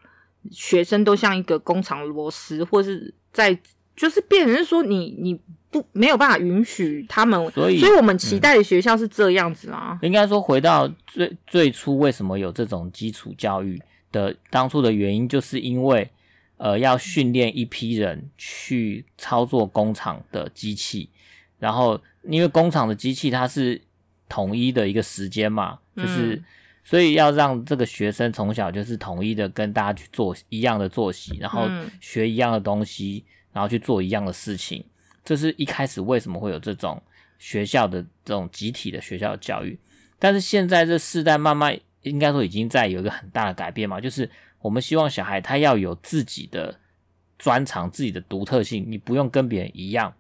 [0.50, 3.58] 学生都像一个工厂螺丝，或是在
[3.94, 5.38] 就是变成是说你你
[5.70, 9.98] 不没有办法允许他们，所以所以我们期待的学校是这样子啊。
[10.02, 16.10] 嗯、应该说回到最最初为什么有这种基础教育的当初的原因，就是因为
[16.56, 21.10] 呃要训练一批人去操作工厂的机器，
[21.58, 23.80] 然后因为工厂的机器它是
[24.28, 26.34] 统一的一个时间嘛，就是。
[26.34, 26.44] 嗯
[26.84, 31.68] 所以要让这个学生从小就是统一的跟大家去做一样的作息，然后
[32.00, 34.82] 学一样的东西，然后去做一样的事情。
[35.28, 37.02] 这是一开始为什么会有这种
[37.38, 39.78] 学校的这种集体的学校教育。
[40.18, 44.30] 但是现在这世代慢慢应该说已经在有一个很大的改变嘛，就是
[44.62, 46.74] 我们希望小孩他要有自己的
[47.38, 50.14] 专长、自己的独特性，你不用跟别人一样。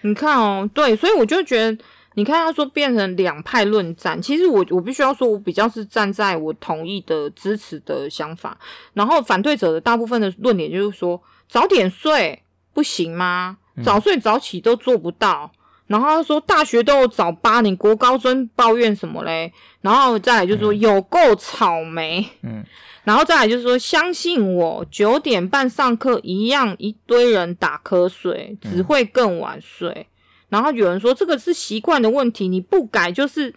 [0.00, 1.84] 你看哦，对，所以我就觉得。
[2.14, 8.58] 你看，他说变成两派论战，其实我我必须要说，我比较是站在我同意的支持的想法，
[8.92, 12.42] 然后反对者的大部分的论点就是说，早点睡
[12.74, 13.58] 不行吗？
[13.84, 19.52] 早睡早起都做不到，嗯、然后他说大学都有早八，你国高中抱怨什么嘞？
[19.80, 22.64] 然后再来就是说有够草莓，嗯，
[23.04, 30.06] 然后再来就是说相信我，九点半上课一样一堆人打瞌睡，只会更晚睡。
[30.48, 33.54] 然后有人说这个是习惯的问题，你不改就是，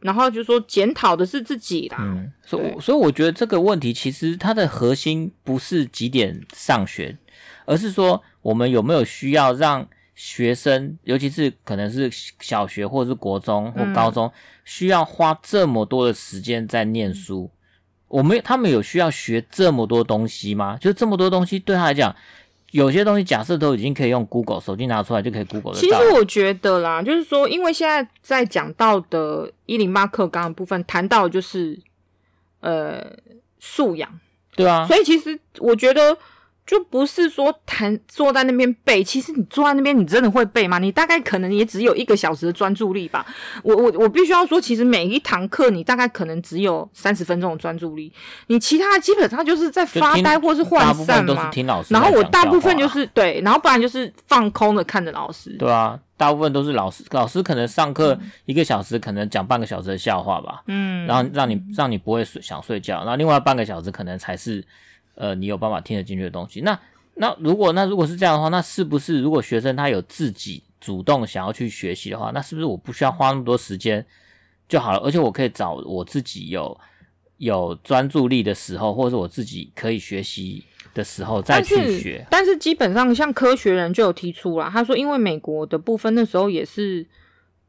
[0.00, 1.98] 然后就说检讨的是自己啦。
[2.00, 7.16] 嗯，所以所以我觉得这个问题其实它的核心不是几点上学，
[7.66, 14.30] 而是说我们有没有需要让学生，尤其是可能是小学或者是国中或高中，
[14.66, 17.50] 需要花这么多的时间在念书。
[18.08, 20.76] 我们他们有需要学这么多东西吗？
[20.76, 22.14] 就这么多东西对他来讲。
[22.70, 25.78] 有些东西假设都已经可以用 Google 手机拿出来就可以 Google 的。
[25.80, 31.80] 其实我觉得啦，就是说，因为现在在讲到的一零八课纲的部分，谈到的就是
[32.60, 33.16] 呃
[33.58, 34.20] 素养，
[34.56, 36.18] 对啊，所以其实我觉得。
[36.66, 40.78] 就不是说谈坐在那边背，其实你坐在那边，你真的会背吗？
[40.78, 43.24] 你大概可能也只有一个小时的专注力吧。
[43.62, 48.10] 我我我必须要说，其实每一堂课你大概可能只有三十分钟的专注力，
[48.46, 51.50] 你其他基本上就是在发呆或是涣散嘛。
[51.90, 55.50] 然后我大部分就是对，然后不然就是放空的看着老师。
[55.58, 60.62] 对啊，大部分都是老师，老师可能上课一个小时，可能讲半个小时的笑话吧。
[60.68, 64.64] 嗯，然后让你让你不会睡想睡觉，然后另外半个小时可能才是。
[65.14, 66.78] 呃，你有办法听得进去的东西，那
[67.14, 74.04] 那如果那如果是这样的话，那是不是如果学生他有自己主动想要去学习的话，那是不是我不需要花那么多时间
[74.68, 74.98] 就好了？
[74.98, 76.76] 而且我可以找我自己有
[77.36, 82.26] 有专注力的时候，或者是我自己可以学习的时候再去学。
[82.30, 87.06] 但是，但是基本上像科学人就有提出啦，他说因为美国的部分那时候也是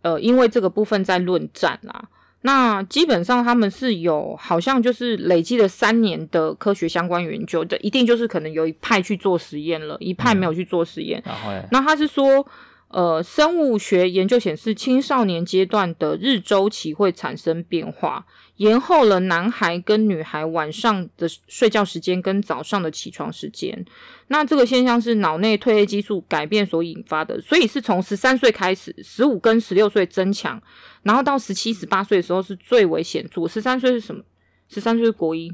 [0.01, 2.09] 呃，因为这个部分在论战啦。
[2.45, 11.19] 那基本上他们是有，好像就是累积了三年的科学相关研究的，一定就是可能有一派去做实验了，一派没有去做实验。
[11.25, 12.45] 然后，那他是说，
[12.89, 18.23] 呃，生物学研究显示，青少年阶段的日周期会产生变化。
[18.57, 23.85] 延后了男孩跟女孩晚上的睡觉时间跟早上的起床时间，
[24.27, 30.61] 那这个现象是脑内褪黑激素改变所引发的，所以是从十三岁开始，十五跟十六岁增强，
[31.05, 33.47] 然后到十七、十八岁的时候是最为显著。
[33.47, 34.21] 十三岁是什么？
[34.67, 35.49] 十三岁是国一，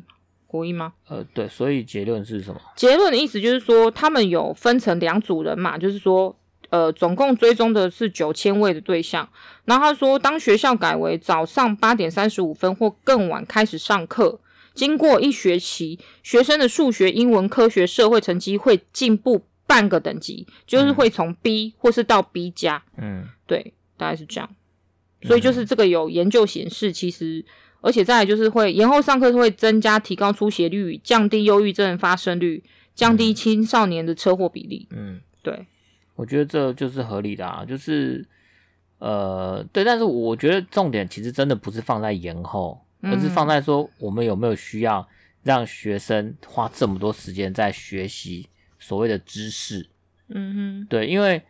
[0.47, 0.93] 国一吗？
[1.07, 2.59] 呃，对，所以结论是什么？
[2.75, 6.35] 结论的意思就是说，他们有分成两组人嘛，就是说。
[6.69, 9.27] 呃，总共追踪的是九千位的对象。
[9.65, 14.39] 然后他说，当学校改为早上八点三十五分或更晚开始上课，
[14.73, 22.81] 经过一学期，学生的数学、英文、科学、社会成绩会进步半个等级，就是会从 B 或是到 B 加。
[22.95, 24.49] 嗯，对，大概是这样。
[25.23, 27.43] 所以就是这个有研究显示，其实
[27.81, 34.87] 而且再来就是会延后上课会增加、提高出血率，降低忧郁症发生率，降低青少年的车祸比例。
[34.91, 35.65] 嗯，对。
[36.15, 38.23] 我觉得这就是合理的啊，就是
[38.99, 45.07] 呃，对，但是我觉得重点其实真的不是放在延后，而是放在说我们有没有需要
[45.41, 49.87] 让学生花这么多时间在学习所谓的知识。
[50.27, 51.41] 嗯哼，对，因为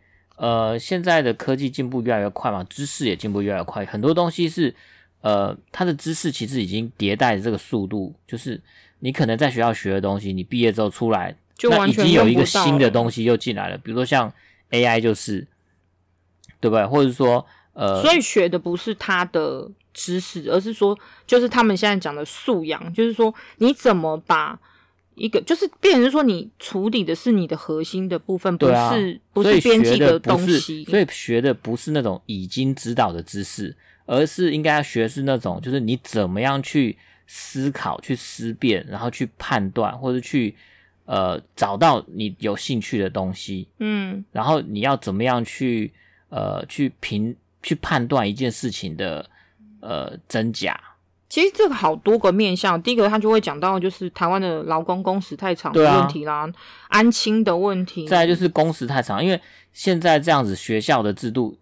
[0.42, 4.74] 呃，现在的科技进步越来越快嘛，知识也进步越来越快，很多东西是
[5.20, 8.60] 呃，它的知识其实已经迭代的这个速度，就是
[8.98, 14.32] 你可能在学校学的东西，你毕业之后出来，就完全那已经有一个新的东西又进来了，比如说像
[14.72, 15.46] AI 就是，
[16.58, 16.84] 对不对？
[16.86, 24.58] 或者说呃，所以学的不是他的知识，而是说就是他们现在讲的素养，就是说你怎么把。
[25.14, 28.94] 一个就是变成说，你处理的是你的核心的部分，不是、啊、
[29.32, 30.84] 不是编辑的东西。
[30.84, 36.96] 所以学的不是那种已经知道的知识，而是应该要学的是那种，就是你怎么样去
[37.26, 40.54] 思考、去思辨，然后去判断，或者去
[41.04, 43.68] 呃找到你有兴趣的东西。
[43.78, 45.92] 嗯，然后你要怎么样去
[46.30, 49.28] 呃去评去判断一件事情的
[49.80, 50.80] 呃真假。
[51.32, 56.52] 其实这个好多个面向，第一个他就会讲到，就是台湾的劳工工时太长的问题啦，啊、
[56.88, 58.06] 安亲的问题。
[58.06, 59.40] 再来就是工时太长，因为
[59.72, 61.58] 现在这样子学校的制度，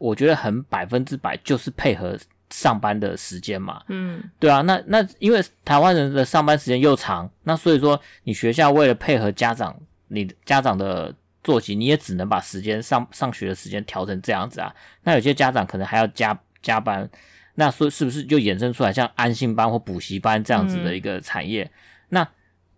[0.00, 2.18] 我觉得很百分之百就是配合
[2.50, 3.80] 上班的时间嘛。
[3.86, 9.72] 嗯，对啊，那那因为台湾人的上班时间又长，那所以说你学校为了配合家长，
[10.08, 14.74] 你家长的作息，你也只能把时间上上学的时间调成这样子啊。
[15.04, 17.08] 那有些家长可能还要加加班。
[17.54, 21.64] 那说是不是就衍生出来像安心班或补习班这样子的一个产业？
[21.64, 21.70] 嗯、
[22.08, 22.28] 那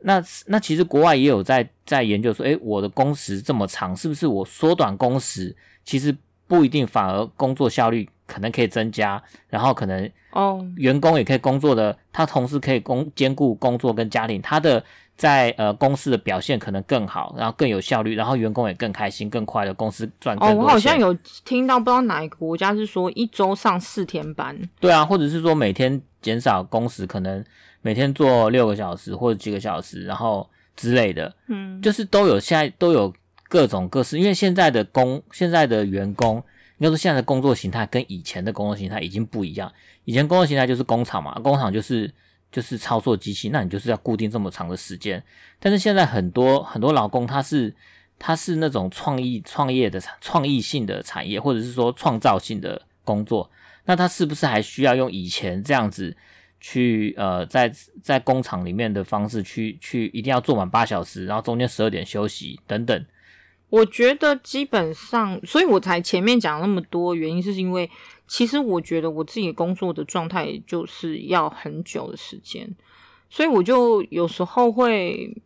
[0.00, 14.84] 那那其实国外也有在在研究说，诶，我的工时这么长，是不是我缩短工时，其实不一定，反而工作效率可能可以增加，然后可能哦，员工也可以工作的，他同时可以工兼顾工作跟家庭，他的。
[15.16, 20.58] 在呃公司的表现可能更好，然后更有效率，然后员工也更开心、更快的公司赚更多钱。
[20.58, 24.58] 哦，我好像有听到，不知道哪一个国家是说一周上四天班。
[24.80, 27.44] 对啊，或者是说每天减少工时，可能
[27.80, 31.32] 每天做六个小时或者几个小时，然后之类的。
[31.46, 33.14] 嗯，就是都有现在都有
[33.48, 36.38] 各种各式，因为现在的工现在的员工，
[36.78, 39.72] 应该说现在的工作形态跟以前的工作形态已经不一样。
[40.04, 42.12] 以前工作形态就是工厂嘛，工厂就是。
[42.54, 45.20] 就是操作机器，那你就是要固定这么长的时间。
[45.58, 47.74] 但是现在很多很多劳工，他是
[48.16, 53.50] 他是那种创意创业的创意性的产业，或者是说创造性的工作，
[53.86, 56.16] 那他是不是还需要用以前这样子
[56.60, 57.68] 去呃，在
[58.00, 63.04] 在工厂里面的方式去去一定要做满八小时，然后中间十二点休息等等？
[63.70, 67.90] 我觉得基本上，所以我才前面讲那么多原因，是因为。
[68.26, 72.74] 其实我觉得我自己工作的状态就是要很久的时间，
[73.28, 75.36] 所以我就有时候会，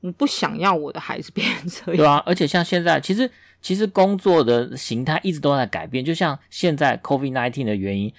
[0.00, 1.96] 我不想要我的孩子变成这样。
[1.96, 3.30] 对啊，而且像现在，其实
[3.62, 6.04] 其实工作的形态一直都在改变。
[6.04, 8.12] 就像现在 COVID nineteen 的原因，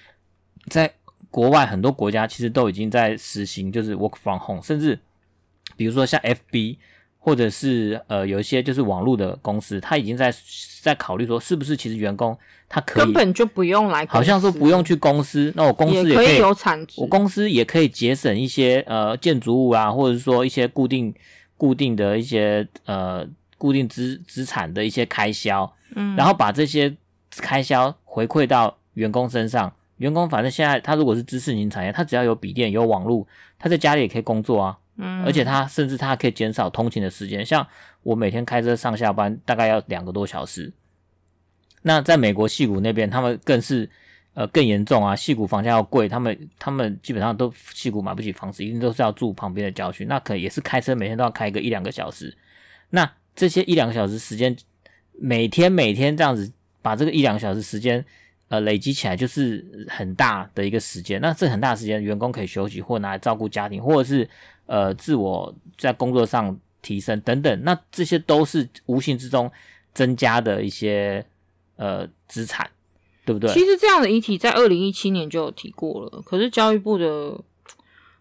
[0.70, 0.94] 在
[1.30, 4.98] 国外很多国家其实都已经在实行，就是 work from home，甚至
[5.76, 6.78] 比如说像 FB。
[7.22, 10.34] 或者是呃，有一些就是网络的公司，他已经在
[10.82, 12.36] 在考虑说，是不是其实员工
[12.70, 21.14] 他可以根本就不用来，好像说不用去公司，那我公司也可以，有产值，我公司也可以节省一些呃建筑物啊，或者是说一些固定
[21.58, 23.28] 固定的一些呃
[23.58, 26.96] 固定资资产的一些开销，嗯，然后把这些
[27.32, 33.28] 开销回馈到员工身上，员工反正现在他如果是知识型产业，他只要有笔电有网络，
[33.60, 34.78] 他在家里也可以工作啊。
[35.24, 37.66] 而且他甚至他可以减少通勤的时间，像
[38.04, 40.74] 我每天开车上下班大概要两个多小时。
[41.84, 43.90] 那在美国戏谷那边，他们更是
[44.34, 52.36] 呃更严重啊，戏谷房价要贵，他们他们基本上都戏谷买不起房子，一定都是要住旁边的郊区，那可能也是开车每天都要开个一两个小时。
[52.90, 54.54] 那这些一两个小时时间，
[55.14, 58.04] 每天每天这样子把这个一两个小时时间
[58.50, 61.22] 呃累积起来，就是很大的一个时间。
[61.22, 64.30] 那这很大时间，员工可以休息，或拿来照顾家庭，或者是。
[64.70, 69.52] 呃，自我在工作上提升等等，那这些都是无形之中
[69.96, 71.26] 增加的一些
[71.76, 72.70] 呃资产，
[73.26, 73.52] 对不对？
[73.52, 77.36] 其实这样的议题在二零一七年就有提过了，可是教育部的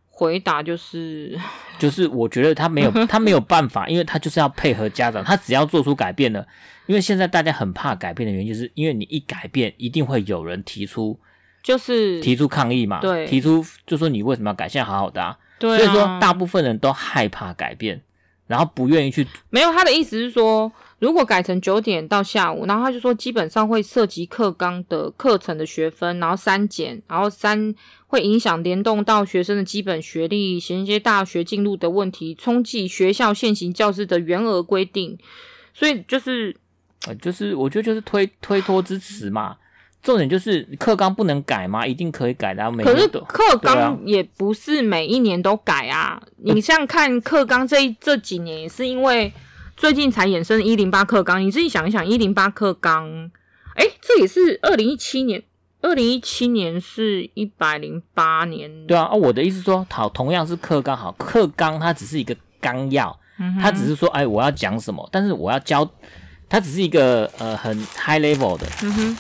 [0.09, 1.38] 回答就是，
[1.78, 6.49] 就是我觉得他没有 他没有办法，因为他就是要配合家长，他只要做出改变了，
[6.86, 11.20] 因为现在大家很怕改变的原因，就是因为你一改变，一定会有人提出，
[11.62, 14.66] 就是提出抗议嘛，对，提出就说你为什么要改？
[14.66, 15.38] 现在好好的啊。
[15.59, 18.00] 对啊，所以说，大部分人都害怕改变，
[18.46, 19.26] 然后不愿意去。
[19.50, 27.74] 没有，他的意思是说，如果改成九点到下午，然后他就说基本上会涉及课纲的课程的学分，然后删减，然后三
[28.06, 35.18] 会影响联动到学生的基本学历，衔接大学进入的问题，冲击学校现行教师的原额规定。
[35.74, 36.56] 所以就是，
[37.06, 39.56] 呃，就是我觉得就是推推脱之词嘛。
[40.03, 41.86] 重点就是课纲不能改吗？
[41.86, 42.70] 一定可以改的、啊。
[42.70, 45.99] 每可是课纲也不是每一年都改啊。
[45.99, 49.32] 啊 你像看课纲这这几年，也是因为
[49.76, 51.42] 最近才衍生一零八课纲。
[51.44, 53.30] 你自己想一想，一零八课纲，
[53.74, 55.42] 哎，这也是二零一七年。
[55.80, 58.86] 二零一七年是一百零八年。
[58.86, 65.88] 对啊，啊，我的意思说，好，同样是课纲，好，课纲它只是一个纲要，嗯、它只是说，哎，我要讲什么，但是我要教，
[66.49, 68.66] 它只是一个呃很 high level 的。
[68.82, 69.16] 嗯哼。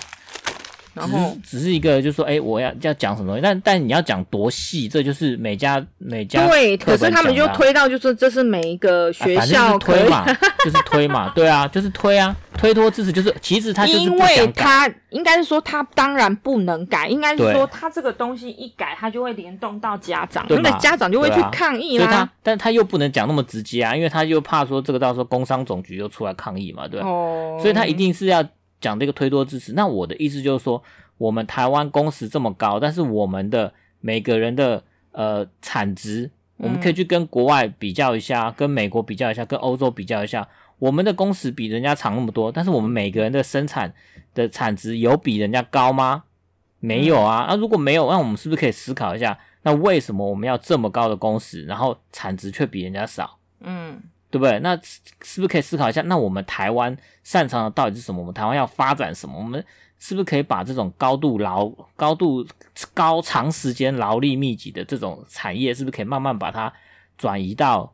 [0.98, 10.24] 然后只是一个，就是说，哎，我要要讲什么东西，但但你要讲多细，这就是每家每家对，可是他们就推到，就是这是每一个学校、啊、推嘛，
[10.64, 22.06] 就是推嘛，对啊，就是推啊，推脱知识就是，其实他因为他应该是说他当然不能改，应该是说他这个东西一改，他就会联动到家长，那个家长就会去抗议啦。
[22.06, 27.06] 啊、他，但他又不能讲那么直接啊，因为他又怕说这个到时候工商总局又出来抗议嘛，对吧？
[27.06, 28.44] 哦，所以他一定是要。
[28.80, 30.82] 讲这个推多支持，那我的意思就是说，
[31.16, 40.48] 我们台湾工时这么高，但是我们的每个人的呃产值，我们可以去跟国外比较一下，跟美国比较一下，跟欧洲比较一下，
[40.78, 43.92] 我们的工时比人家长那么多，但是我们每个人的生产
[44.34, 46.24] 的产值有比人家高吗？
[46.80, 47.46] 没有啊。
[47.48, 53.38] 那、啊、如果没有，那我们是不是可以思考一下，那为什么我们要这么高的工时，然后产值却比人家少？
[53.60, 54.00] 嗯。
[54.30, 54.58] 对不对？
[54.60, 56.02] 那是不是可以思考一下？
[56.02, 58.20] 那我们台湾擅长的到底是什么？
[58.20, 59.38] 我们台湾要发展什么？
[59.38, 59.64] 我们
[59.98, 61.66] 是不是可以把这种高度劳、
[61.96, 62.46] 高度
[62.92, 66.70] 高长时间劳力密集的这种产业，是不是可以慢慢把它
[67.16, 67.92] 转移到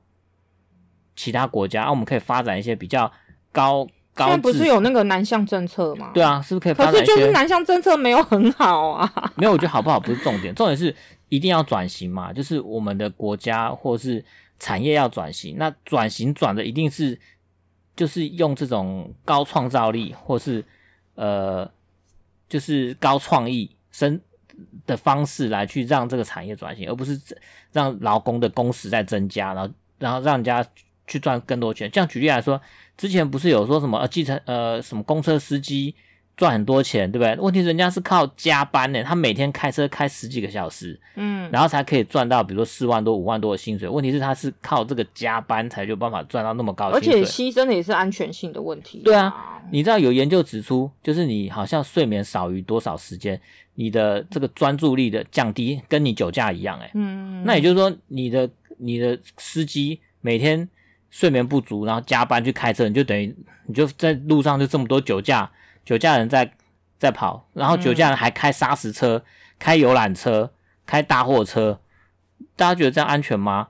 [1.14, 1.84] 其他国家？
[1.84, 3.10] 啊，我们可以发展一些比较
[3.52, 4.26] 高高。
[4.26, 6.10] 现在不是有那个南向政策吗？
[6.12, 6.92] 对啊，是不是可以发展？
[6.92, 9.32] 可是就是南向政策没有很好啊。
[9.36, 10.94] 没有，我觉得好不好不是重点，重点是
[11.28, 12.32] 一定要转型嘛。
[12.32, 14.24] 就是我们的国家或是。
[14.64, 17.20] 产业要转型，那转型转的一定是
[17.94, 20.64] 就是用这种高创造力，或是
[21.16, 21.70] 呃，
[22.48, 24.18] 就是高创意生
[24.86, 27.20] 的方式来去让这个产业转型，而不是
[27.72, 30.66] 让劳工的工时在增加，然后然后让人家
[31.06, 31.90] 去赚更多钱。
[31.90, 32.58] 这样举例来说，
[32.96, 35.94] 之前不是有说什么呃，计程呃什么公车司机。
[36.36, 37.36] 赚很多钱，对不对？
[37.36, 43.88] 问题人家是靠加班呢，他每天开车开十几个小时，嗯，然后才可以赚到，比如说四万多、五万多的薪水。
[43.88, 49.02] 问题是他是靠这个加班才有办法赚到那么高的薪水，而且牺牲的也是安全性的问题。
[49.04, 53.40] 对啊，你知道有研究指出，就是你好像睡眠少于多少时间，
[53.74, 60.68] 你的这个专注力的降低，跟你酒驾一样，诶嗯，那也就是说，你的你的司机每天
[61.10, 63.32] 睡眠不足，然后加班去开车，你就等于
[63.66, 65.48] 你就在路上就这么多酒驾。
[65.84, 66.52] 酒驾人在
[66.96, 69.22] 在跑，然后酒驾人还开砂石车、嗯、
[69.58, 70.52] 开游览车、
[70.86, 71.80] 开大货车，
[72.56, 73.68] 大家觉得这样安全吗？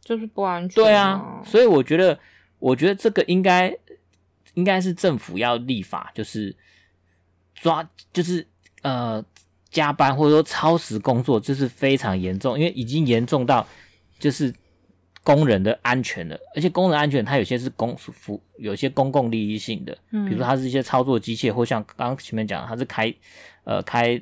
[0.00, 0.74] 就是不安全。
[0.82, 2.18] 对啊，所以我觉得，
[2.58, 3.76] 我觉得这个应该
[4.54, 6.54] 应该是政府要立法，就是
[7.54, 8.46] 抓，就是
[8.82, 9.24] 呃
[9.70, 13.66] 加班或者说超时工作，就是非常严重，因为已经严重到
[14.18, 14.54] 就是。
[15.28, 23.14] 工人的安全的，而且工人安全，它有些是公服，有些公共利益性的，嗯，比如说它是一些操作机械，或像刚刚前面讲，它是开
[23.64, 24.18] 呃开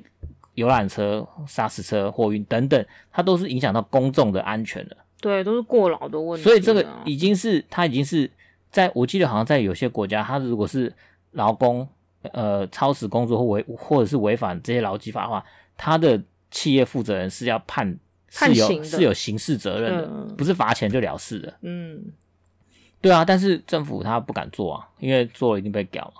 [0.55, 4.97] 游览车、砂石车、货运等等，它都是影响到公众的安全的。
[5.21, 6.43] 对，都是过劳的问题。
[6.43, 8.29] 所以这个已经是，它已经是
[8.73, 10.93] 在我记得好像在有些国家，它如果是
[11.31, 11.87] 劳工
[12.33, 15.45] 呃超时工作或违或者是违反这些劳基法的话，
[15.77, 17.97] 它的企业负责人是要判。
[18.29, 21.55] 是有是有刑事责任的，嗯、不是罚钱就了事的。
[21.63, 22.13] 嗯，
[23.01, 26.15] 对啊，但是政府他不敢做啊，因为做了一定被屌了。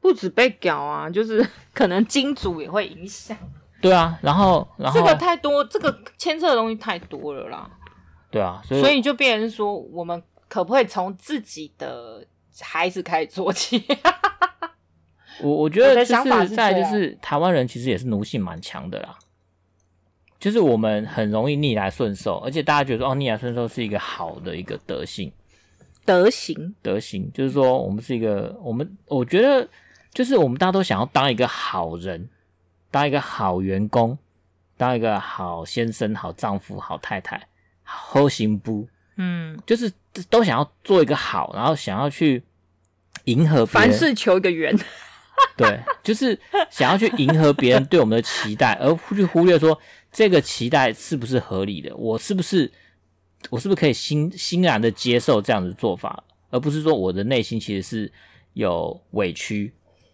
[0.00, 3.36] 不止被屌啊，就是 可能金主也会影响。
[3.80, 7.70] 对啊，然后然后这个太多，这个牵涉的东西太多了啦。
[8.30, 12.24] 对啊，所以所以就变成说，我们可不可以从自己的
[12.60, 13.84] 孩子开始做起？
[15.42, 19.18] 我我觉得就是在就是台湾人其实也是奴性蛮强的啦。
[20.40, 25.30] 就是我们很容易逆来顺受，而且大家觉得说哦，逆来顺受是一个好的一个德性，
[26.06, 29.68] 德行，德行，就是说我们是一个，我们我觉得
[30.14, 32.26] 就是我们大家都想要当一个好人，
[32.90, 34.16] 当一个好员工，
[34.78, 37.46] 当一个好先生、好丈夫、好太太，
[37.82, 38.88] 好行不？
[39.16, 39.92] 嗯，就是
[40.30, 42.42] 都想要做一个好，然后想要去
[43.24, 44.74] 迎合，凡事求一个圆，
[45.54, 49.78] 对，就是想要去迎合别人对我们的期待，而去忽略说。
[50.12, 51.94] 这个期待是不是合理的？
[51.96, 52.70] 我是不是
[53.48, 58.12] 我是不是可以欣欣然的接受这样的做法，而不是说我的内心其实是
[58.54, 59.72] 有委屈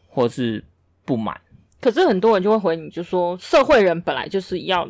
[0.09, 0.65] 或是
[1.05, 1.41] 不满？
[1.81, 4.89] 可是很多人就会回你，就说社会人本来就是要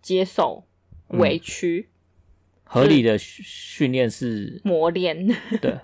[0.00, 0.64] 接受
[1.08, 5.26] 委屈，嗯、合理的训练是磨练，
[5.60, 5.78] 对，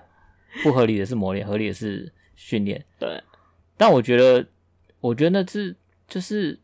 [0.63, 3.21] 不合理的是磨练，合理的是训练，对。
[3.75, 4.47] 但我觉得，
[4.99, 5.75] 我觉得那是。
[6.05, 6.59] 就是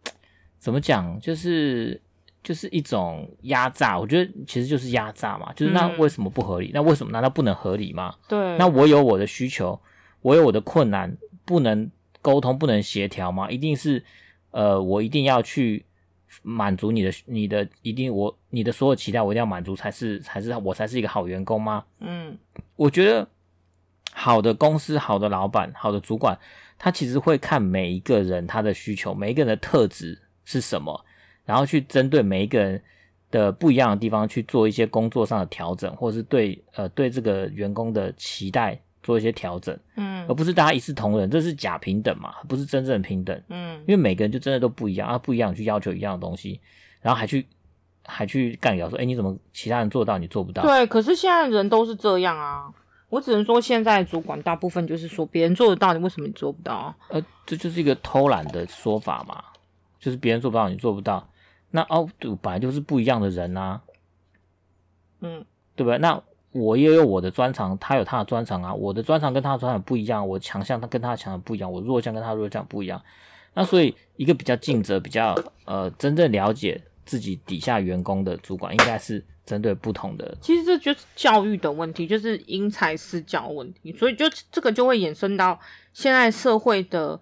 [0.60, 2.00] 怎么讲，就是
[2.44, 3.98] 就是一种压榨。
[3.98, 6.68] 我觉得其实就是压榨嘛，就是那为什么不合理？
[6.68, 8.14] 嗯、那为什么难道不能合理吗？
[8.28, 9.80] 对，那我有我的需求，
[10.22, 11.90] 我有我的困难，不能
[12.22, 13.50] 沟通，不能协调吗？
[13.50, 14.04] 一定是
[14.52, 15.86] 呃，我一定要去。
[16.44, 21.84] 满足你的，你的一定我你的所有期待，我一定要满足才是才是我才是一个好员工吗？
[22.02, 22.38] 嗯，
[22.76, 23.28] 我觉得
[24.14, 26.38] 好的公司、好的老板、好的主管，
[26.78, 31.06] 他其实会看每一个人他的需求，每一个人的特质是什么，
[31.46, 32.82] 然后去针对每一个人
[33.32, 38.80] 的不一样的地方去做一些工作上的调整，或者是对呃对这个员工的期待。
[39.02, 46.60] 做一些调整，嗯，而不是大家一视同仁，这是假平等嘛，不是真正的平等，嗯，因为每个人就真的都不一样啊，不一样去要求一样的东西，
[47.02, 47.48] 然后还去
[48.04, 50.64] 还去干掉说，哎、欸，你怎么其他人做到你做不到？
[50.64, 52.70] 对，可是现在人都是这样啊，
[53.08, 56.94] 我只能说现在主管大部分就是说别人做得到，你为什么你做不到？
[57.08, 59.42] 呃，这就是一个偷懒的说法嘛，
[60.00, 61.30] 就是别人做不到你做不到，
[61.72, 63.82] 那哦，对，本来就是不一样的人啊，
[65.22, 65.46] 嗯，
[65.76, 65.98] 对不对？
[65.98, 66.22] 那。
[66.52, 68.74] 我也有我的专长，他有他的专长啊。
[68.74, 73.00] 我的专长跟他的专长不一样，我强项他跟他的强项不一样，我弱项跟他弱项不一样。
[73.54, 75.36] 那所以一个比较尽责、比较
[75.66, 80.36] 呃真正了解自己底下员工的主管，应该是针对不同的。
[80.42, 83.96] 其实这就是教育的问题，就是因材施教问题。
[83.96, 85.60] 所以就这个就会衍生到
[85.94, 87.22] 现在社会的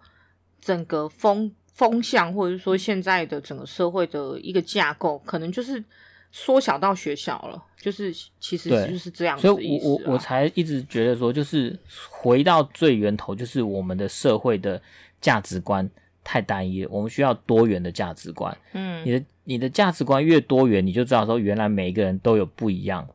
[0.62, 5.82] 整个风风向，或者是说现在的整个社会的一个架构，可能就是。
[6.30, 9.40] 缩小到学校了，就是其实就是这样。
[9.40, 11.76] 所以我我我才一直觉得说，就是
[12.10, 14.80] 回到最源头，就是我们的社会的
[15.22, 15.90] 价值观
[16.26, 18.56] 太单一了，我们需要多元的价值观。
[18.74, 23.08] 嗯，你的你的价值观越多元，你就知道说，原来每一个人都有不一样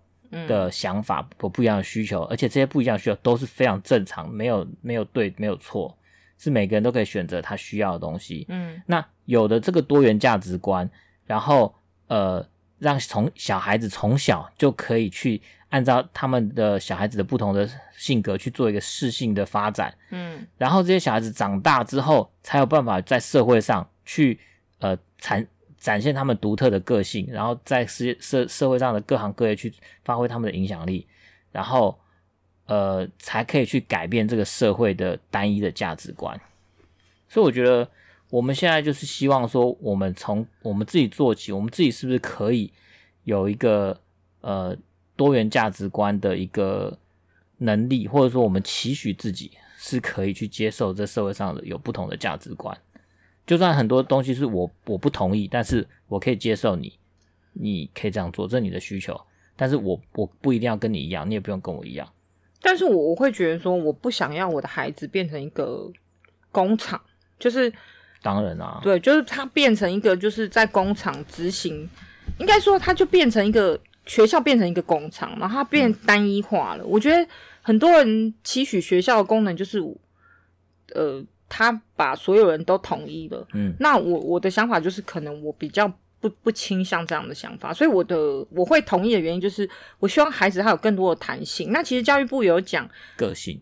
[0.48, 5.94] 的想法，和不一样的需求，而且这些不一样的需求都是非常正常，没有没有对，没有错，
[6.42, 8.46] 是每个人都可以选择他需要的东西。
[8.48, 10.88] 嗯，那有的这个多元价值观，
[11.24, 11.74] 然后
[12.06, 12.46] 呃。
[12.82, 24.36] 让从小孩子从小就可以去按照他们的小孩子的不同的性格去做一个适性的发展，嗯，然后这些小孩子长大之后才有办法在社会上去
[24.80, 25.46] 呃展
[25.78, 29.72] 展现他们独特的个性，然后在世社社会上的各行各业去
[30.04, 31.06] 发挥他们的影响力，
[31.52, 31.96] 然后
[32.66, 36.40] 呃才可以去改变这个社会的单一的价值观。
[37.28, 37.88] 所以我觉得。
[38.32, 42.72] 我们现在就是希望说，我们从我们自己做起，我们自己是不是可以
[43.24, 44.00] 有一个
[44.40, 44.74] 呃
[45.16, 46.98] 多元价值观的一个
[47.58, 52.74] 能力，或者说我们期许自己是可以去接受这社会上的有不同的价值观，
[53.46, 56.98] 就算很多东西是我我不同意，但是我可以接受你，
[57.52, 59.20] 你可以这样做，这是你的需求，
[59.56, 62.10] 但是我我不一定要跟你一样，你也不用跟我一样，
[62.62, 65.90] 但是我我会觉得说，我不想要我的孩子变成一个
[66.50, 67.00] 工厂，
[67.38, 67.72] 就是。
[68.24, 71.90] 当然啊，对，就是他变成一个，就是在工厂执行，
[72.38, 76.84] 应该说他就变成一个学校，变成一个工厂，然后他变单一化了。
[76.84, 77.28] 嗯、我觉得
[77.62, 79.80] 很多人期许学校的功能就是，
[80.94, 83.44] 呃，他把所有人都统一了。
[83.54, 85.92] 嗯，那我我的想法就是，可能我比较
[86.22, 88.16] 不不倾向这样的想法，所以我的
[88.50, 89.68] 我会同意的原因就是，
[89.98, 91.70] 我希望孩子他有更多的弹性。
[91.70, 93.60] 那其实教育部有讲个性。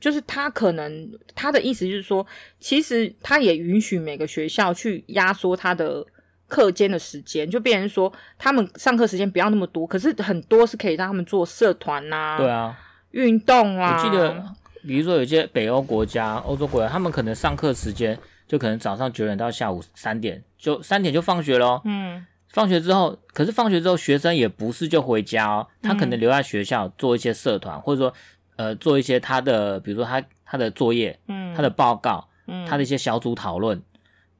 [0.00, 2.26] 就是他可能他的意思就是说，
[2.58, 6.02] 其实他也允许每个学校去压缩他的
[6.48, 12.74] 课间的时间，就变成说他们上课时间不要那么多，可是很多是可以让他们做社团呐，对啊，
[13.10, 13.98] 运动啊。
[13.98, 14.42] 我记得，
[14.86, 18.18] 比如说有些北欧国家、欧洲国家，他们可能上课时间
[18.54, 21.82] 就可能早上九点到下午三点，就三点就放学咯。
[21.84, 28.14] 嗯，放学之后，可是放学之后学生也不是就回家哦，他可能留在学校做一些社团，嗯、或者说。
[28.56, 33.82] 呃，做一些他的，比如说他他的作业，嗯，他的报告，嗯，他的一些小组讨论，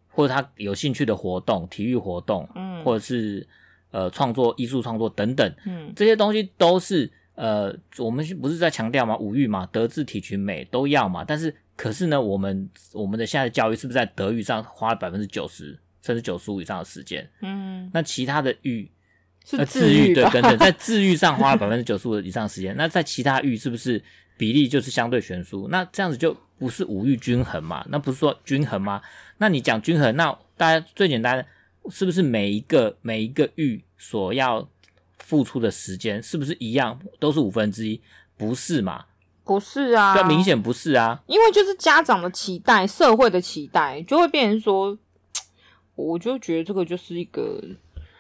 [0.09, 3.45] 或者他有兴趣的活动，体育活动，嗯，或者是
[3.91, 9.17] 呃创作、艺术创作等等，嗯，这些东西都是呃，我们不是在强调吗？
[9.17, 11.25] 五育嘛，德智体群美都要嘛。
[11.25, 17.29] 但是，可是呢，我们我们的现在的教育是不是在德育上花了百分之九十甚至九十五以上的时间？
[17.41, 18.91] 嗯，那其他的育。
[19.47, 24.03] 是智育对，等等，在智育上花了百分之九十五以上的时间，那在其他育是不是
[24.39, 25.69] 比例就是相对悬殊？
[25.69, 27.85] 那这样子就不是五育均衡嘛？
[27.91, 29.03] 那不是说均衡吗？
[29.37, 31.47] 那你讲均衡，那大家最简单，
[31.91, 34.67] 是不是每一个每一个育所要
[35.19, 38.01] 付出的时间是不是一样，都是五分之一？
[38.39, 39.05] 不是嘛？
[39.45, 44.99] 不是啊，这，明显不是啊，因为就是家长的期待，社会的期待，就会变成说，
[45.95, 47.63] 我就觉得这个就是一个。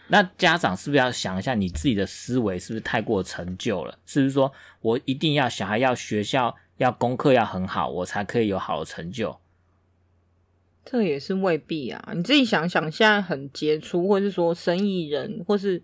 [0.08, 3.98] 那家长是不是要想一下，你自己的思维是不是太过陈旧了？
[4.04, 4.52] 是不是说
[4.82, 9.38] 我一定要小孩要学校要功课要很好，我才可以有好的成就？
[10.84, 12.12] 这也是未必啊。
[12.14, 15.82] 你自己想想，现在很杰出，或是说生意人，或是。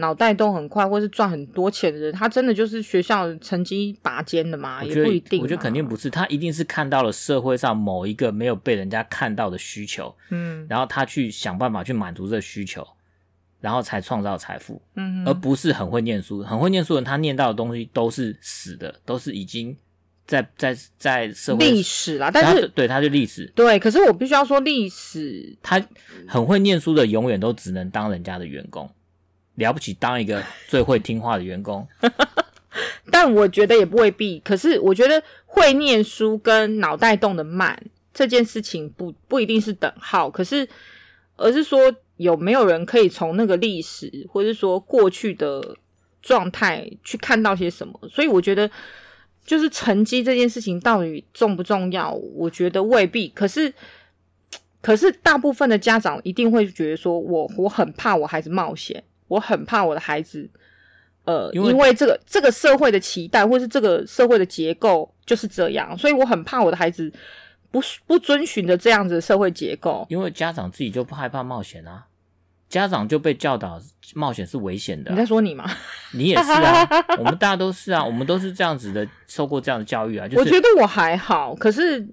[0.00, 4.82] 脑袋动很快，或是赚很多钱的人，他真的就是学校成绩拔尖的吗？
[4.82, 5.40] 也不一定。
[5.40, 12.86] 我觉得肯定不是，他一定是看到了社会上某一个没有被人家看到的需求，嗯，然后他去想办法去满足这个需求，
[13.60, 16.42] 然后才创造财富，嗯，而不是很会念书。
[16.42, 19.76] 很会念书的人，他念到的东西都是死的，都是已经
[20.26, 22.30] 在在在社会历史啦。
[22.32, 23.78] 但是对，他就历史，对。
[23.78, 25.80] 可是我必须要说，历史他
[26.26, 28.90] 很会念书的，永远都只能当人家的员工。
[29.60, 31.86] 了不起，当一个最会听话的员工，
[33.12, 34.40] 但我觉得也未必。
[34.40, 37.80] 可是我觉得会念书跟脑袋动得慢
[38.12, 40.68] 这件事情不不一定是等号，可是
[41.36, 45.76] 而是说有没有人可以从那个历史或是说过去的
[46.20, 47.98] 状态去看到些什么？
[48.10, 48.70] 所以我觉得
[49.44, 52.12] 就是成绩这件事情到底重不重要？
[52.12, 53.28] 我觉得未必。
[53.28, 53.72] 可是
[54.82, 59.02] 可是大部分的家长一定会觉得说我我很怕我孩子冒险。
[59.30, 60.50] 我很怕我的孩子，
[61.24, 67.12] 呃，因为，这个这个社会的期待，或是这个社会的结构就是这样，所以我很怕我的孩子
[67.70, 70.04] 不不遵循着这样子的社会结构。
[70.10, 72.06] 因为家长自己就不害怕冒险啊，
[72.68, 73.80] 家长就被教导
[74.14, 75.14] 冒险是危险的啊。
[75.14, 75.70] 你在说你吗？
[76.12, 80.26] 你也是啊，我们大家都是啊，我们都是这样子的，受过这样的教育啊。
[80.26, 82.04] 就是，我觉得我还好，可是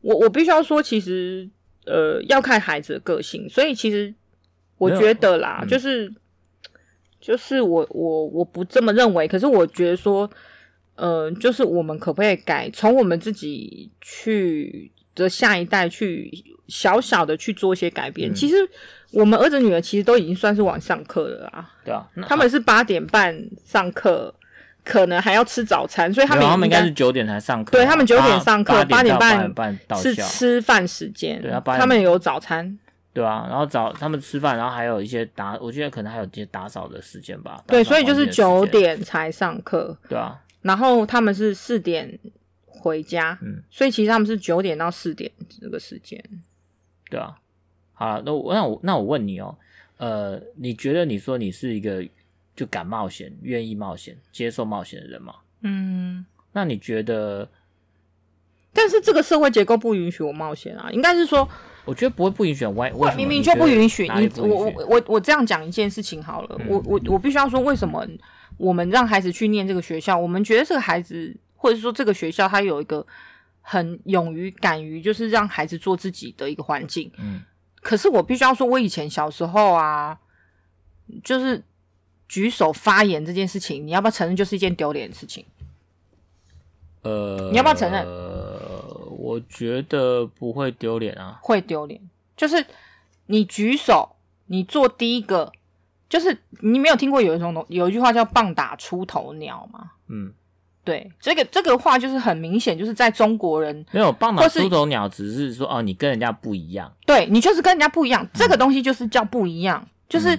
[0.00, 1.46] 我我必须要说，其实
[1.84, 4.14] 呃要看孩子的个性，所以其实
[4.78, 6.10] 我觉得啦，嗯，就是。
[7.20, 10.30] 就是我我我不这么认为，可是我觉得说，
[10.94, 16.30] 呃，就是我们可不可以改，从我们自己去的下一代去
[16.68, 18.30] 小小的去做一些改变。
[18.30, 18.56] 嗯、其实
[19.12, 21.68] 我们儿子女儿其实都已经算是晚上课了啊。
[21.84, 24.32] 对啊，他们是八点半上课，
[24.84, 27.72] 可能还要吃早餐，所以他们他们应该是九点才上课。
[27.72, 29.52] 对，他们九点上课，八点半
[29.96, 31.40] 是吃饭时间。
[31.40, 32.78] 对啊，他们有早餐。
[33.16, 37.64] 对啊，然后找他们吃饭，然后还有一些打，我觉得可能还有一些打扫的时间吧。
[37.66, 39.96] 对，所以就是九点才上课。
[40.06, 42.18] 对啊，然后他们是四点
[42.66, 46.22] 回家，嗯，所以其实他们是九点到四点这个时间。
[47.08, 47.34] 对啊，
[47.94, 49.56] 好了，那我那我那我问你哦，
[49.96, 52.06] 呃，你觉得你说你是一个
[52.54, 55.36] 就敢冒险、愿意冒险、接受冒险的人吗？
[55.62, 57.48] 嗯，那你觉得？
[58.74, 61.48] 但是这个社会结构不允许我冒险啊，应该是说。
[61.86, 64.28] 我觉得不会不允许，为为明明就不允许你。
[64.36, 68.06] 我我我我这样讲一件事情好了，嗯、我我我必须要说，为什么
[68.58, 70.18] 我们让孩子去念这个学校？
[70.18, 73.06] 我们觉得这个孩子，或者说这个学校，他有一个
[73.62, 77.10] 很勇于、敢于，就是让孩子做自己的一个环境。
[77.18, 77.42] 嗯。
[77.80, 80.18] 可是我必须要说，我以前小时候啊，
[81.22, 81.62] 就是
[82.28, 85.44] 举手发言这件事情，你要不要承认，就是一件丢脸的事情？
[87.02, 88.04] 呃，你要不要承认？
[89.26, 92.00] 我觉得不会丢脸啊，会丢脸。
[92.36, 92.64] 就是
[93.26, 94.14] 你举手，
[94.46, 95.50] 你做第一个，
[96.08, 99.90] 就是你没有听过有一种有一句话叫“棒打出头鸟”吗？
[100.06, 100.32] 嗯，
[100.84, 106.92] 对，这个这个话就是很明显，就是在中国人没有棒打出头鸟，只是说哦，你跟人家不一样。
[107.04, 109.82] 对，你就是跟人家不一样，这个东西就是叫不一样。
[109.84, 110.38] 嗯、就是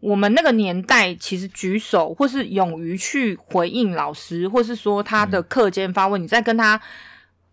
[0.00, 6.80] 我们那个年代，其实举手或是勇于去回应老师，或是说他的课间发问，嗯、你在跟他。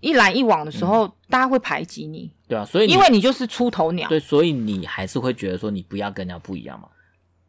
[0.01, 6.87] 一来一往的时候，嗯、大家会排挤你，对啊，所以因为你就是出头鸟，对，所以你还是会觉得说你不要跟人家不一样嘛。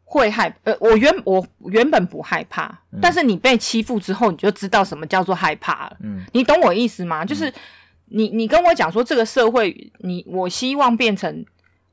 [0.05, 5.97] 会害呃，我原我原本不害怕，嗯、但是你被欺负之后，你就知道什么叫做害怕了。
[6.01, 7.25] 嗯，你懂我意思吗？
[7.25, 7.51] 就是
[8.05, 11.43] 你你跟我讲说这个社会，你我希望变成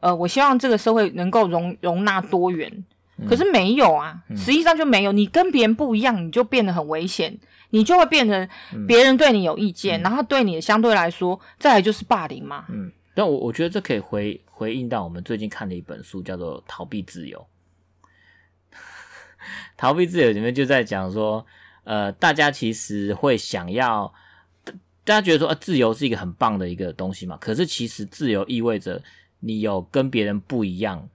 [0.01, 2.71] 呃，我希望这个社会能够容容纳多元，
[3.17, 5.13] 嗯、可是没有啊，实际上就没有。
[5.13, 7.39] 你跟别人不一样，你就变得很危险。
[7.71, 8.49] 你就会变成
[8.87, 12.67] 别人对你有意见，嗯、然后对你相对来说，再来就是霸凌嘛。
[12.69, 17.47] 嗯，但我我觉得这可以回回应到我们最近看的一本书，叫做《逃避自由》。
[19.77, 21.47] 逃避自由里面就在讲说，
[21.85, 24.13] 呃，大家其实会想要，
[25.05, 27.37] 大家觉得说，呃，自由是一个很棒的一个东西嘛。
[27.39, 29.03] 可是其实自由意味着
[29.39, 31.09] 你有跟别人不一样。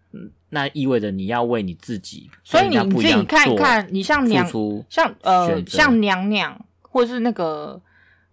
[0.50, 4.48] 那意味着你要为你自己，所以你自己看一看，你像娘，
[4.90, 7.82] 像呃，像娘娘，或者是那个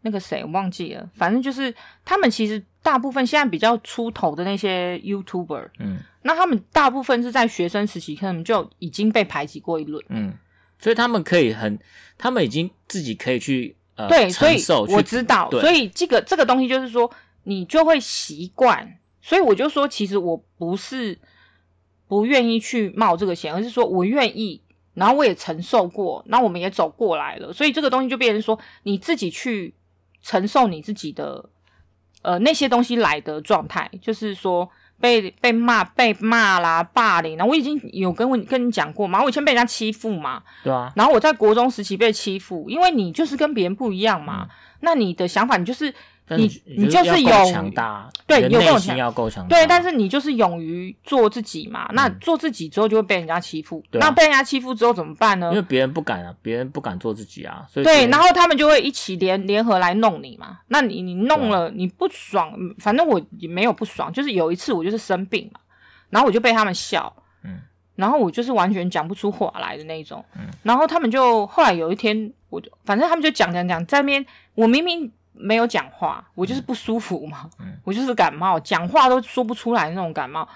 [0.03, 10.35] 那个谁，我忘记了，反正就是他们其实大部分现在比较出头的那些 YouTuber，嗯，那他们大部分是在学生时期可能就已经被排挤过一轮，嗯，
[10.79, 11.79] 所以他们可以很，
[12.19, 17.11] 他们已经自己可以去呃，对，所以我知道，所以这个这个东西就是说，
[17.45, 21.19] 你就会习惯，所以我就说，其实我不是。
[22.13, 24.61] 不愿意去冒这个险，而是说我愿意，
[24.93, 29.75] 然后我也承受过，那我们也走过来了，所以这个东西就变成说你自己去
[30.21, 31.49] 承受你自己的
[32.21, 34.69] 呃那些东西来的状态，就是说
[35.01, 37.39] 被被骂、被骂啦、霸凌。
[37.39, 40.93] 然后我已经有跟我跟你讲过嘛，我以前被人家欺负嘛，对啊。
[40.95, 44.49] 然后我在国中时期被欺负，因为你就是跟别人不一样嘛，嗯、
[44.81, 45.95] 那你的想法你就是。
[46.37, 51.89] 你你就是有强大，对，有够强，要够强，对，但是你就是勇于做自己嘛。
[51.93, 55.49] 那做自己之后就会被人家欺负，那被人家欺负之后怎么办呢？
[55.51, 60.59] 因为别人不敢啊，别人不敢做自己啊，所以对，然后他们就会一起联联合来弄你嘛。
[60.69, 65.61] 那你你弄了你不爽，反正我也没有不爽，就是有一次我就是生病嘛，
[66.11, 67.15] 然后我就被他们笑，
[67.45, 67.61] 嗯，
[67.97, 74.25] 然后我就是完全讲不出话来的那种，嗯，然后他们就后来有一天，我就反正他们就讲讲讲，在那边
[74.55, 75.13] 我明明。
[75.33, 80.49] 没有讲话，我就是不舒服嘛，嗯、我就是感冒，讲话都说不出来那种感冒。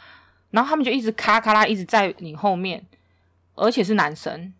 [0.50, 2.82] 然后他们就一直咔咔啦，一直在你后面，
[3.54, 4.54] 而且是男生。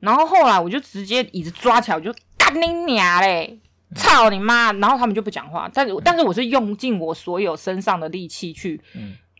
[0.00, 3.58] 然后后来我就直接椅子抓起来，我就干你娘嘞，
[3.94, 4.72] 操你妈！
[4.72, 8.80] 然后他们就不讲话，但是、嗯、但是我是用尽我所有身上的力气去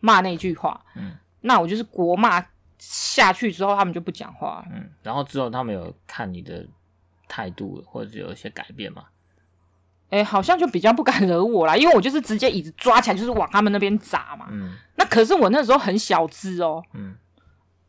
[0.01, 0.83] 骂那句话。
[0.95, 2.43] 嗯、那我就是国骂
[2.79, 4.65] 下去之后，他们就不讲话。
[4.71, 6.65] 嗯，然后之后他们有看你的
[7.27, 9.05] 态度，或者有一些改变吗？
[10.11, 14.47] 哎、欸，好像就比较不敢惹我啦，因为我就是直接椅子抓起来，就是往他们那边砸嘛。
[14.51, 16.83] 嗯，那可是我那时候很小只哦。
[16.93, 17.15] 嗯，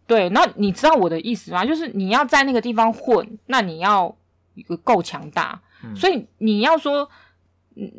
[0.06, 1.64] 对，那你知道我的意思吗？
[1.64, 4.16] 就是你要在那个地方混，那你要
[4.54, 5.60] 一个够强大。
[5.84, 7.08] 嗯，所以你要说，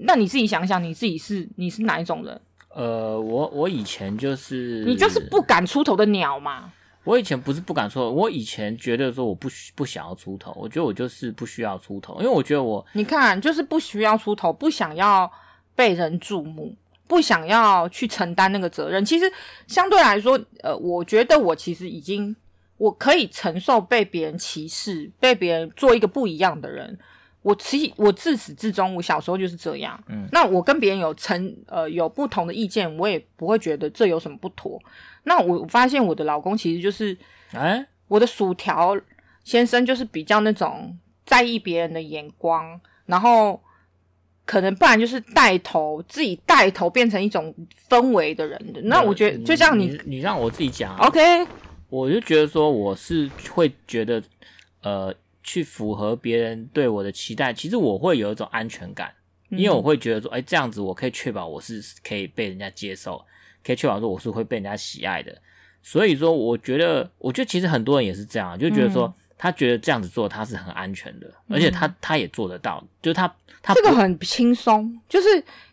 [0.06, 2.42] 那你自己想想，你自己是你是哪一种人？
[2.74, 6.72] 呃，我我以前就是你就是不敢出头的鸟嘛。
[7.04, 15.30] 我以前不是不敢出头，我以前觉得说我不不想要出头，我觉得我就是不需要出头，因为我觉得我你看就是不需要出头，不想要
[15.76, 16.74] 被人注目，
[17.08, 19.04] 不想要去承担那个责任。
[19.04, 19.32] 其实
[19.68, 22.36] 相对来说，呃，我觉得我其实已经
[22.78, 26.98] 我可以承受被别人歧视，被别人做一个不一样的人。
[27.44, 30.02] 我其我自始至终，我小时候就是这样。
[30.08, 34.82] 嗯，那我跟别人有成呃有不同的意见，我也不会觉得这有什么不妥。
[35.24, 37.16] 那我发现我的老公其实就是，
[37.52, 38.98] 哎、欸，我的薯条
[39.44, 43.62] 先生就是比较那种在意别人的眼光，然后
[44.46, 47.54] 可能不然就是带头自己带头变成一种
[47.90, 48.82] 氛围的人的。
[48.84, 51.46] 那我觉得就像你，你，你让我自己讲，OK，
[51.90, 54.24] 我就觉得说我是会觉得
[54.82, 55.14] 呃。
[55.44, 59.14] 去符合别人对我的期待，其实我会有一种安全感，
[59.50, 63.24] 因为我会觉得说，哎、欸，这样子我可以确保我是可以被人家接受，
[63.64, 65.38] 可以确保说我是会被人家喜爱的。
[65.82, 69.14] 所以说，我觉得，我觉得其实很多人也是这样，就觉得说。
[69.44, 73.28] 他觉得这样子做他是很安全的，而且他他也做得到，就是他
[73.62, 75.28] 他这个很轻松，就是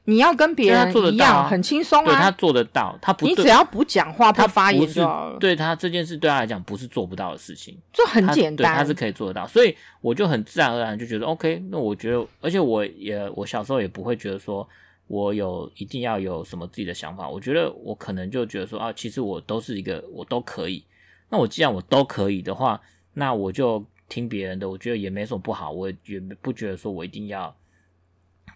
[0.06, 14.68] 你要跟别人一样很轻松啊，对他做得到，他不，你只要不讲话他发言就好了，对他这件事对他来讲不是做不到的事情，就很简单，对他是可以做得到，所以我就很自然而然就觉得 OK，那我觉得，而且我也我小时候也不会觉得说
[15.06, 20.84] 我有一定要有什么自己的想法，我觉得我可能就觉得说啊，其实我都是一个我都可以，
[21.28, 22.80] 那我既然我都可以的话。
[23.12, 27.54] 那我就听别人的，我觉得也没什么不好，我也不觉得说我一定要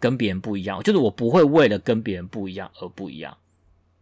[0.01, 3.37] 跟别人不一样，就是我不会为了跟别人不一样而不一样。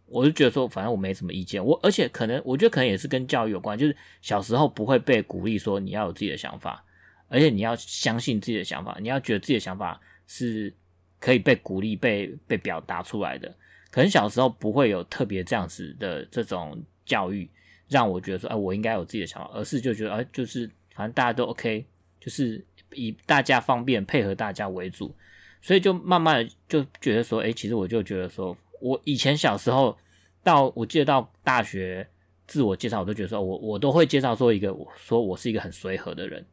[0.05, 1.63] 我就觉得说，反正我没什么意见。
[1.63, 6.83] 我而且可能，我觉得可能也是跟教育有关，就是小时候不会被鼓励说你要有自己的想法，
[7.29, 10.71] 而且你要相信自己的想法，你要觉得自己的想法是
[11.19, 13.55] 可以被鼓励、被被表达出来的。
[13.89, 17.49] 可能小时候不会有特别这样子的这种教育。
[17.89, 21.85] 让我觉得说，哎，我应该有自己的想法，而是就觉得，哎，就是反正大家都 OK，
[22.19, 22.63] 就是
[22.93, 25.13] 以大家方便配合大家为主，
[25.61, 29.97] 所以就慢慢的就觉得说，哎，其实我就觉得说，我以前小时候
[30.43, 32.07] 到我记得到大学
[32.47, 36.45] 自我介绍，我都觉得说我我都会介绍说一个我，说我是一个很随和的人，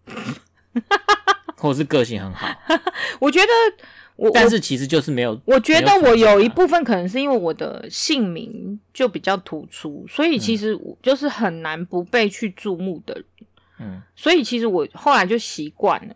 [1.56, 2.48] 或者是个性很好，
[3.20, 3.46] 我觉得。
[4.20, 13.24] 我但是其实就是没有，我觉得我有一部分可能是因为我的姓名就比较突出，所以其实就是很难不被去注目的人。
[13.78, 16.14] 嗯，所以其实我后来就习惯了。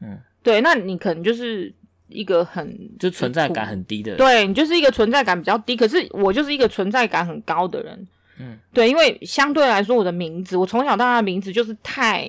[0.00, 1.72] 嗯，对，那你可能就是
[2.08, 8.08] 一个很就存在感很低的人，对，你就是一个存在感比较低，可是我就是一个存在感很高的人。
[8.40, 12.28] 嗯，对，因为相对来说我的名字，我从小到大的名字就是太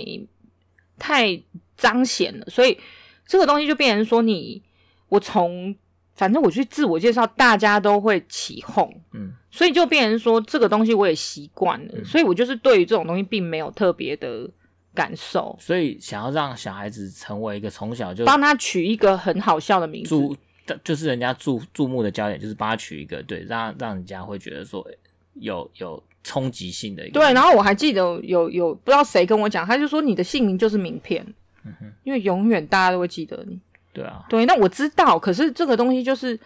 [0.99, 1.41] 太
[1.75, 2.77] 彰显了，所以
[3.25, 4.61] 这个东西就变成说你。
[5.09, 5.75] 我从
[6.15, 14.49] 反正我去自我介绍，大家都会起哄，嗯，所以就变成说这个东西我也习惯了，嗯，所以我就是对于这种东西并没有特别的
[14.93, 15.53] 感受。
[15.59, 20.37] 所以想要让小孩子成为一个从小就帮他取一个很好笑的名字，注
[20.83, 24.87] 就是人家注注目的焦点，就是帮他取一个对，让让人家会觉得说
[25.33, 27.19] 有有冲击性的一个。
[27.19, 31.25] 对，然后我还记得有有不知道谁跟我讲，他就说你的姓名就是名片，
[31.65, 33.59] 嗯哼，因为永远大家都会记得你。
[33.95, 36.37] 对啊，对，那我知道，可是这个东西就是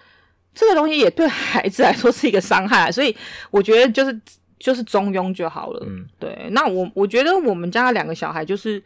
[0.54, 3.16] 这个东西也对孩子来说是一个伤害，所以
[3.50, 4.22] 我觉得就是
[4.60, 5.84] 就是中庸就好了。
[5.88, 6.47] 嗯，对。
[6.52, 8.82] 那我我觉得我们家两个小孩就是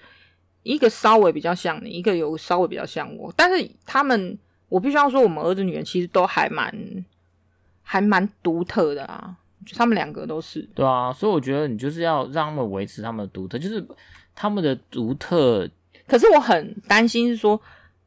[0.64, 4.38] 一个稍微比较像你，一个有稍微比较像我，但是他们
[4.70, 6.74] 我必须要说，我们儿子女儿其实都还蛮
[7.82, 9.36] 还蛮独特的啊。
[9.76, 10.62] 他们两个都是。
[10.76, 13.86] 对啊，所以我觉得你就是要让他们维持他们的独特，就是
[14.36, 15.70] 他们的独特。
[16.06, 17.60] 可是我很担心是说，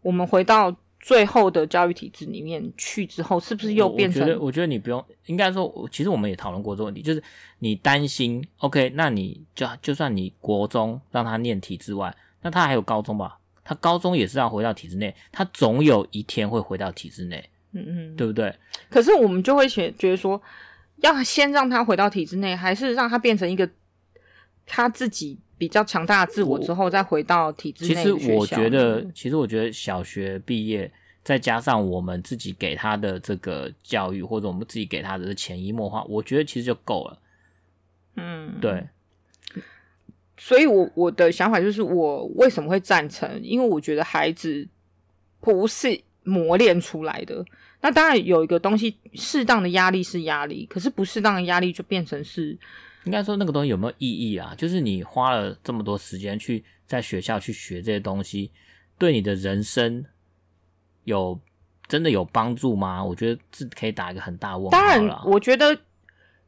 [0.03, 4.22] 我们回到最后的教育体制里面去之后，是不是又变成？
[4.22, 7.22] 我觉得，我觉得你不用，应该说，其实我们也讨论过这个问题，就是
[7.61, 13.38] 你担心，OK，那你就就算你国中让他念体制外，那他还有高中吧？
[13.62, 18.55] 他高中也是要回到体制内，他总有一天会回到体制内，嗯嗯，对不对？
[18.88, 20.40] 可是我们就会觉觉得说，
[20.97, 23.68] 要先让他回到体制内，还是让他变成一个
[24.66, 25.38] 他自己。
[25.59, 27.95] 比较强大的自我之后，再回到体制内。
[27.95, 30.91] 其实我觉得，其实我觉得小学毕业，
[31.25, 37.19] 再加上我们自己给他的这个教育，或者我们自己给他的潜移默化，我觉得其实就够了。
[38.17, 38.87] 嗯，对。
[40.37, 43.41] 所以我我的想法就是，我为什么会赞成？
[43.43, 44.69] 因为我觉得孩子
[45.41, 47.43] 不是磨练出来的。
[47.81, 52.59] 那当然有一个东西，适当的压力是压力，可是不适当的压力就变成是。
[53.07, 54.53] 应该说那个东西有没有意义啊？
[54.59, 58.51] 就是你花了这么多时间去在学校去学这些东西，
[58.99, 60.05] 对你的人生
[61.05, 61.41] 有
[61.87, 63.03] 真的有帮助吗？
[63.05, 64.71] 我觉得这可以打一个很大问号。
[64.71, 65.79] 当然，我觉得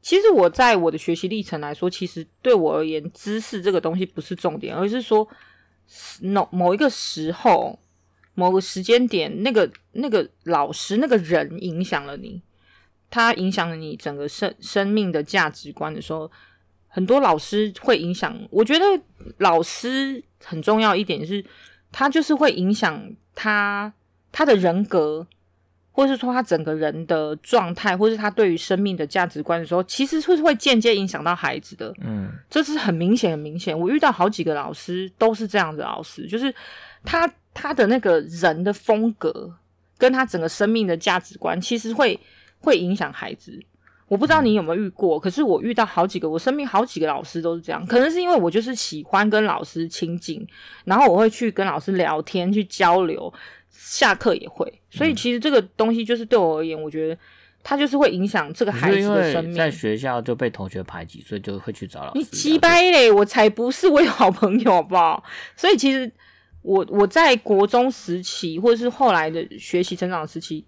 [0.03, 5.29] 其实我在我的学习历程来说，其实对我而言，知识这个东西不是重点，而是说
[6.21, 7.79] 某某一个时候、
[8.35, 12.43] 某个时间点，那个那个老师、那个人影响了你，
[13.09, 16.29] 他影响了你整个生生命的价值观的时候。
[16.89, 18.84] 很多老师会影响，我觉得
[19.39, 21.45] 老师很重要一点是，
[21.93, 23.01] 他就是会影响
[23.34, 23.93] 他
[24.32, 25.26] 他的人格，
[25.93, 31.95] 或者是说他整个人的状态，或是他对于生命的价值观的时候，其实是会间接影响到孩子的。
[32.01, 33.78] 嗯，这是很明显，很明显。
[33.78, 36.53] 我遇到好几个老师都是这样的老师，就是
[37.05, 39.53] 他他的那个人的风格，
[39.99, 42.18] 跟他整个生命的价值观，其实会
[42.61, 43.61] 会影响孩子。
[44.09, 47.87] 我不知道你有没有遇过，可是我遇到好几个，我身边好几个老师都是这样。
[47.87, 50.47] 可能是因为我就是喜欢跟老师亲近，
[50.85, 53.33] 然后我会去跟老师聊天、去交流，
[53.71, 54.73] 下课也会。
[54.91, 57.19] 所以其实这个东西就是对我而言，我觉得
[57.63, 59.55] 它就是会影响这个孩子的生命。
[59.55, 62.19] 在学校就被同学排挤，所以就会去找老师。
[62.19, 63.13] 你鸡掰嘞！
[63.13, 65.23] 我才不是，我有好朋友，好不好？
[65.55, 66.11] 所以其实
[66.63, 70.65] 我我在国中时期，或者是后来的学习成长时期，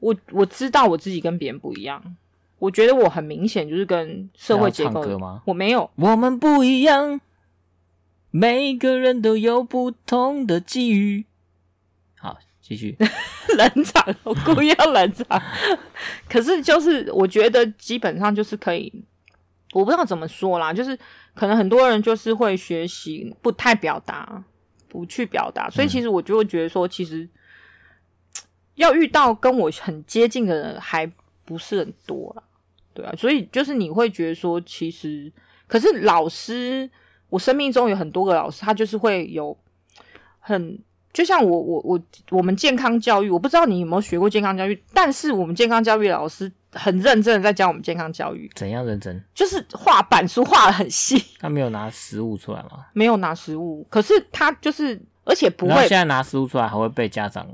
[0.00, 2.02] 我我知道我自己跟别人不一样。
[2.64, 4.92] 我觉得我很明显就是跟社会结构。
[4.92, 5.42] 唱歌吗？
[5.44, 5.90] 我没有。
[5.96, 7.20] 我们不一样，
[8.30, 11.26] 每个人都有不同的际遇。
[12.16, 12.96] 好，继续。
[13.58, 15.42] 冷场，我故意要冷场。
[16.26, 18.90] 可是就是我觉得基本上就是可以，
[19.74, 20.98] 我不知道怎么说啦，就是
[21.34, 24.42] 可能很多人就是会学习不太表达，
[24.88, 27.28] 不去表达，所以其实我就会觉得说，其实
[28.76, 31.06] 要遇到跟我很接近的人还
[31.44, 32.42] 不是很多啦。
[32.94, 35.30] 对啊，所以就是你会觉得说，其实
[35.66, 36.88] 可是老师，
[37.28, 39.56] 我生命中有很多个老师，他就是会有
[40.38, 40.78] 很，
[41.12, 48.50] 就像我我我我们健康教育，我不知道你有没有学过健康教育，但是我们健康教育老师很认真的在教我们健康教育。
[48.54, 49.20] 怎样认真？
[49.34, 51.20] 就是画板书画的很细。
[51.40, 52.86] 他没有拿实物出来吗？
[52.92, 55.74] 没有拿实物，可是他就是，而且不会。
[55.88, 57.48] 现在拿实物出来还会被家长。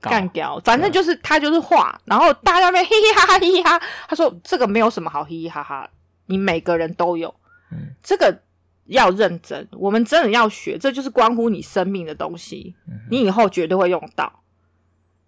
[0.00, 3.78] 干掉，反正就是他就是画，然后大家那边嘻嘻哈哈嘻嘻哈。
[4.08, 5.88] 他说这个没有什么好嘻嘻哈哈，
[6.26, 7.34] 你每个人都有，
[7.70, 8.40] 嗯，这个
[8.86, 12.74] 要认真，我们真的要学，这就是关乎你生命的东西，
[13.10, 14.32] 你以后绝对会用到。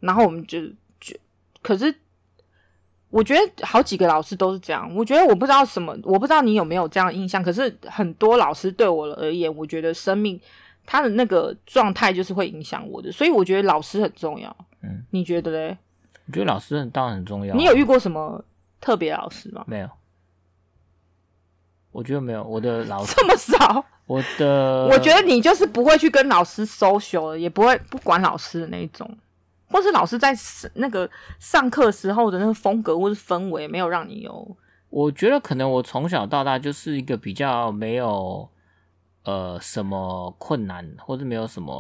[0.01, 0.59] 然后我们就
[0.99, 1.15] 就，
[1.61, 1.95] 可是
[3.11, 10.41] 我觉得好几个老师都是这样，我觉得我不知道什么，我不知道你有没有这样的印象，可是很多老师对我而言，我觉得生命。
[10.85, 14.55] 他的那个状态就是会影响我的，所以我觉得老师很重要。
[14.83, 15.79] 嗯，你觉得嘞？
[16.27, 17.55] 我觉得老师很当然很重要。
[17.55, 18.45] 你有遇过什么
[18.81, 19.65] 特别老师吗？
[19.67, 19.89] 没有，
[21.93, 22.43] 我觉得没有。
[22.45, 29.09] 我的老师这么少，我的我觉得你就是不会去跟老师 social，也不会不管老师的那一种，
[29.69, 30.33] 或是老师在
[30.75, 31.09] 那个
[31.39, 34.57] 上课时候的那个风格或是氛围没有让你有。
[34.91, 38.49] 我觉得可能我从小到大就是一个比较没有。
[39.25, 41.73] 呃，什么困难，或者没有什么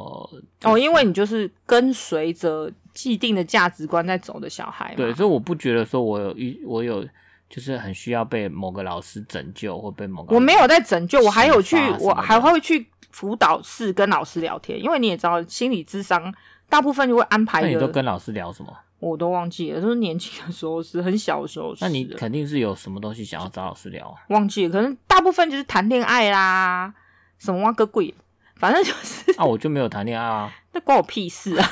[0.62, 0.78] 哦？
[0.78, 7.04] 因为你就是跟随着既定的价值观在走的小孩，对，所以我不觉得说我有一我有
[7.48, 16.32] 就是很需要被某个老师拯救，或被某个我没有在拯救，我还有去，我还会去辅导室跟老师聊天，因为你也知道，心理智商
[16.68, 17.60] 大部分就会安排。
[17.60, 18.72] 那你都跟老师聊什么？
[19.00, 21.74] 我都忘记了，就是年轻的时候，是很小的时候。
[21.80, 24.14] 那你肯定是有什么东西想要找老师聊啊？
[24.28, 26.94] 忘记了，可能大部分就是谈恋爱啦，
[27.42, 28.14] 什么挖个鬼，
[28.54, 29.32] 反正就是。
[29.36, 31.70] 啊，我就没有谈恋爱啊，那关我屁事啊！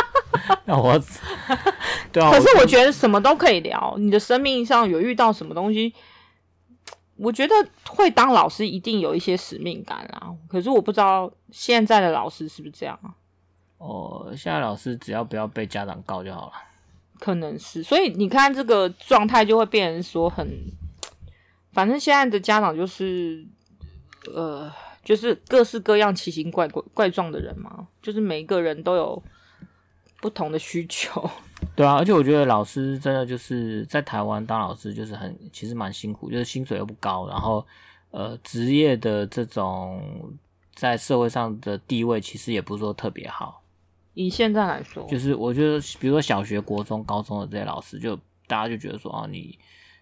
[0.66, 1.00] 那我，
[2.12, 2.30] 对啊。
[2.30, 5.94] 可是我觉得什么都可以聊，你的生命上有遇到什么东西，
[7.16, 7.54] 我觉得
[7.88, 10.34] 会当老师一定有一些使命感啦。
[10.46, 13.14] 可是我不知道现在的老师是不是这样啊？
[13.78, 16.52] 哦，现在老师只要不要被家长告就好了。
[17.18, 20.46] 可能是，所以你看这个状态就会变成说很，
[21.72, 23.44] 反正现在的家长就是，
[24.34, 24.70] 呃，
[25.08, 29.22] 就是各式各样奇形怪怪怪状的人嘛，就是每一个人都有
[30.20, 31.30] 不同的需求。
[31.74, 37.66] 对啊，而且我觉得老师真的就是在台湾当老师就是很其实蛮辛苦，就是薪水又不高，然后
[38.10, 40.30] 呃职业的这种
[40.74, 43.62] 在社会上的地位其实也不是说特别好。
[44.12, 48.14] 以现在来说，就是我觉得，比如说小学、国中、高中的这些老师，就
[48.46, 49.58] 大家就觉得说，啊，你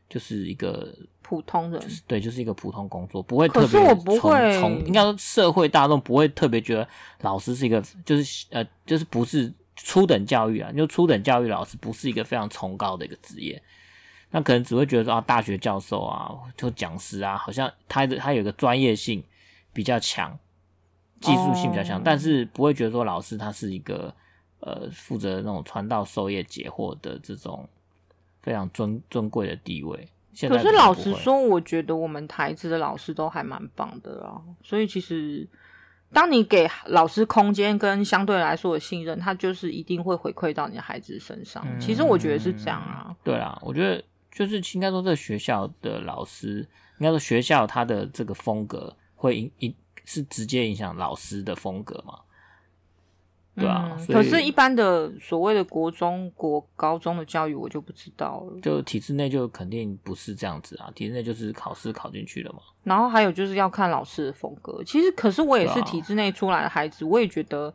[0.09, 3.63] 就是一个普通人，就是，对，就是一个普通工作，不会特别。
[3.63, 6.89] 可是我不会，从应该说社会大众不会特别觉得
[7.21, 13.63] 老师是一个，就是呃，就是不是初等教育啊，就初等教育老师不是一个非常崇高的一个职业，
[14.31, 19.23] 那可能只会觉得说啊，大学教授啊，就讲师啊，好像他的他有个专业性
[19.73, 20.39] 比较强。
[21.19, 22.03] 技术性比较强，oh.
[22.05, 24.15] 但是不会觉得说老师他是一个
[24.61, 27.67] 呃负责那种传道授业解惑的这种
[28.47, 30.09] 非常尊尊贵的地位。
[30.33, 34.41] 现在可是老实说，我觉得我们台资的老师都还蛮棒的啊。
[34.63, 35.45] 所以其实
[36.13, 41.67] 当你给老师空间跟相对来说的信任，他就是一定会回馈到你的孩子身上。
[41.67, 43.13] 嗯、其实我觉得是这样啊。
[43.25, 46.61] 对啊，我觉得就是应该说，这个学校的老师，
[47.01, 49.75] 应该说学校他的这个风格会影影。
[50.09, 52.17] 是直接影响老师的风格吗？
[53.57, 58.61] 对啊，嗯、可是，一般的所谓的国中国高中的教育，我就不知道了。
[58.61, 62.61] 就体制内就肯定不是这样子啊，体制内就是考试考进去了嘛。
[62.85, 64.83] 然后还有就是要看老师的风格。
[64.85, 67.75] 其实，可是我也是体制内出来的孩子，啊、我也觉得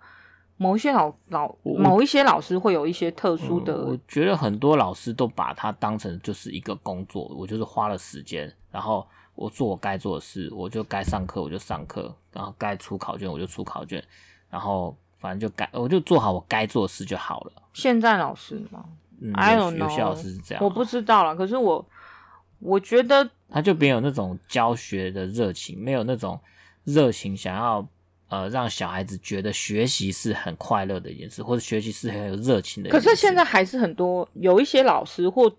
[0.57, 3.89] 某一些老老某一些老师会有一些特殊的、嗯。
[3.89, 9.05] 我觉得很多老师都把它当成就是一个工作，我就是花了时间，然后。
[9.33, 14.03] 我做我该做的事，我就该上课我就上课，然后该出考卷我就出考卷，
[14.49, 17.53] 然后反正就该我就做好我该做的事就好了。
[17.71, 18.83] 现在老师吗？
[19.21, 21.33] 嗯，I don't know，有些老师是这样，我不知道了。
[21.35, 21.87] 可是我
[22.59, 26.37] 我觉得他就没有那种教学的热情，没有那种
[26.83, 27.87] 热情想要
[28.27, 33.07] 呃让小孩子觉得学习是很快乐的一件事，或者学习是很有热情的一件事。
[33.07, 35.49] 可是现在还是很多有一些老师或。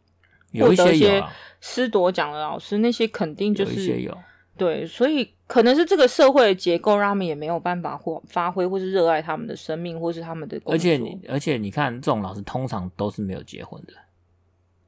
[0.51, 1.27] 有一些有
[1.63, 4.19] 师铎奖的老师，那些肯定就是有一些有
[4.57, 10.75] 对，所以可能是这个社会的结构让他们也没有办法或发挥，或是热爱他们的生命，或是他们的工作。
[10.75, 13.95] 而且你，而且你看，这种老师通常都是没有结婚的。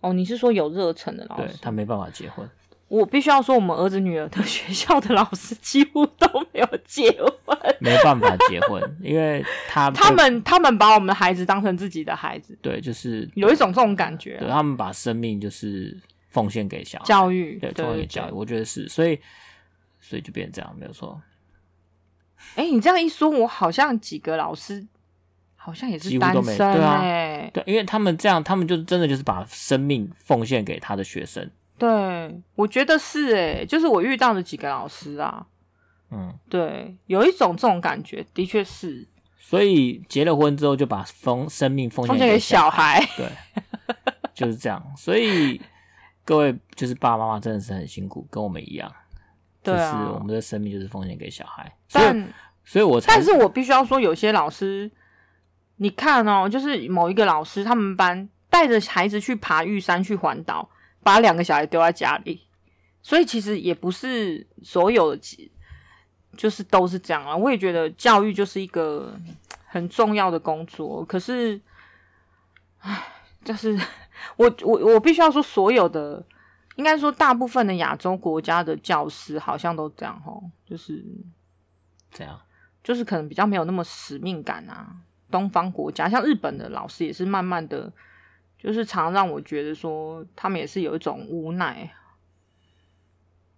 [0.01, 1.49] 哦，你是说有热忱的老师？
[1.49, 2.49] 对，他没办法结婚。
[2.89, 15.97] 我必须要说，我们儿子女儿的 学校的老师几乎都没有结婚，没办法结婚，因为他 他们他们把我们的孩子当成自己的孩子，对，就是有一种这种感觉，对，他们把生命就是
[16.29, 19.19] 奉献给小孩教育，对，奉献给教育，我觉得是，所以
[20.07, 21.19] 所以就变成这样，没有错。
[22.57, 24.87] 哎，你这样一说，我好像几个老师
[25.57, 27.01] 好像也是单身，对啊，
[27.55, 31.51] 对，因为他们这样，他们就真的就是把生命奉献给他的学生。
[31.79, 35.47] 对，我觉得是哎，就是我遇到的几个老师啊，
[36.11, 39.09] 嗯，对，有一种这种感觉，的确是。
[39.39, 43.95] 所以结了婚之后，就把奉生命奉献给小孩，小孩对，
[44.35, 44.83] 就是这样。
[44.97, 45.61] 所以
[46.25, 48.91] 各位就是爸爸妈妈真的是很辛苦，跟我们一样，
[49.65, 51.77] 对啊，就是我们的生命就是奉献给小孩。
[51.91, 52.25] 但所以，
[52.65, 54.91] 所以我才，但是我必须要说，有些老师，
[55.77, 60.71] 你看哦，就是某一个老师，他们班带着孩子去爬玉山去环岛。
[61.05, 62.41] 把两个小孩丢在家里，
[63.03, 65.51] 所以其实也不是所有的，
[66.35, 67.37] 就是都是这样啊。
[67.37, 69.15] 我也觉得教育就是一个
[69.67, 71.61] 很重要的工作，可是，
[72.79, 73.03] 唉，
[73.45, 73.79] 就是
[74.37, 76.25] 我我我必须要说，所有的
[76.77, 81.05] 应该说大部分的亚洲国家的教师好像都这样吼，就是
[82.11, 82.41] 这样，
[82.83, 84.97] 就是可能比较没有那么使命感啊。
[85.31, 87.93] 东方国家像日本的老师也是慢慢的。
[88.57, 91.93] 就是常让我觉得说，他们也是有一种无奈。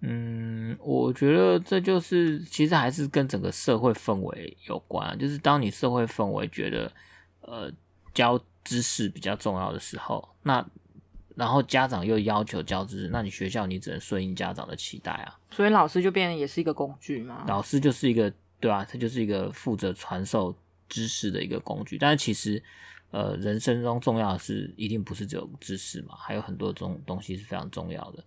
[0.00, 5.16] 嗯，我觉得这就是其实还是跟整个社会氛围有关。
[5.16, 6.90] 就是当你社会氛围觉得
[7.42, 7.70] 呃
[8.12, 10.66] 教知识比较重要的时候，那
[11.37, 15.39] 然后家长又要求教知识，那你学校你只能顺应家长的期待啊。
[15.53, 17.45] 所以老师就变成也是一个工具嘛。
[17.47, 20.53] 老师就是一个对啊，他就是一个负责传授
[20.89, 21.97] 知识的一个工具。
[21.97, 22.61] 但是其实。
[23.12, 28.22] 呃，人生中重要的是一定不是只有知识嘛，还有很多种东西是非常重要的。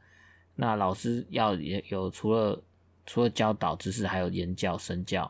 [0.55, 2.60] 那老师要也有除了
[3.05, 5.30] 除了教导知识，还有言教身教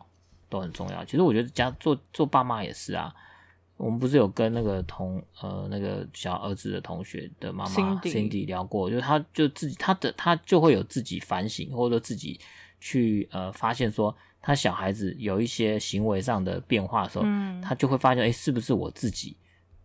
[0.50, 1.04] 都很重要。
[1.04, 3.14] 其实我觉得家做做爸妈也是啊。
[3.80, 12.38] 我们不是有跟那个同呃那个小儿子的同学的妈妈 Cindy 聊过，就是他就自己他的他就会有自己反省，或者说自己
[12.82, 19.38] 去呃发现说他小孩子有一些行为上的变化的时候，嗯，他就会发现哎，是不是我自己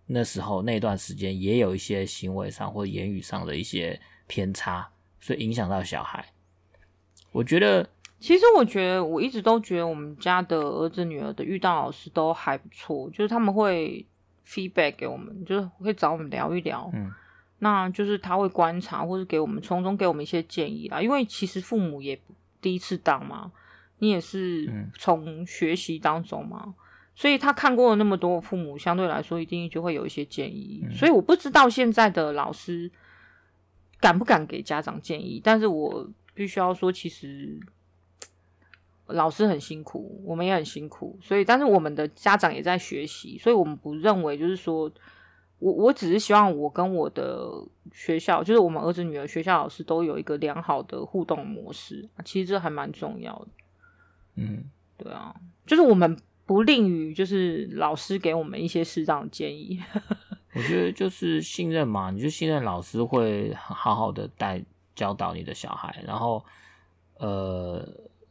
[0.07, 4.89] 那时候那段时间也有一些行为上或言语上的一些偏差，
[5.21, 6.25] 所以影响到小孩。
[7.31, 7.89] 我觉得。
[8.25, 14.03] 其实我觉得，我一直都觉得我们家的儿子女儿的遇到老师都还不错，就是他们会
[14.47, 17.13] feedback 给我们，就是会找我们聊一聊，嗯，
[17.59, 21.03] 那就是他会观察或是给我们从中给我们一些建议啦。
[21.03, 22.19] 因为其实父母也
[22.63, 23.53] 第一次当嘛，
[23.99, 26.75] 你也是从学习当中嘛，嗯，
[27.15, 30.83] 所以他看过了那么多父母，相对来说一定就会有一些建议。
[30.83, 32.91] 嗯，所以我不知道现在的老师
[34.01, 37.61] 敢不敢给家长建议，但是我必须要说，其实。
[39.09, 44.91] 老师很辛苦，我们也很辛苦，所以，但是我们的家长也在学习，所以我们不认为就是说，
[45.59, 47.51] 我我只是希望我跟我的
[47.93, 53.49] 学校，就是我们儿子女儿学校老师都有一个良好的互动模式，其实这还蛮重要的。
[54.37, 54.65] 嗯，
[54.97, 55.35] 对啊，
[55.67, 59.79] 就是我们不吝于就是老师给我们一些适当的建议。
[60.57, 66.43] 我觉得就是信任嘛，你就信任老师会好好的带教导你的小孩，然后
[67.19, 67.87] 呃。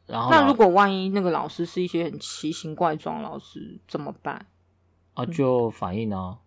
[0.05, 4.45] 然后那如果万一那个老师是一些很奇形怪状老师怎么办？
[5.13, 6.37] 啊，就反映啊，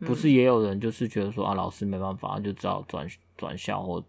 [0.00, 3.06] 嗯、不是也有人就是觉得说啊，老师没办法，就只好转
[3.36, 4.04] 转校或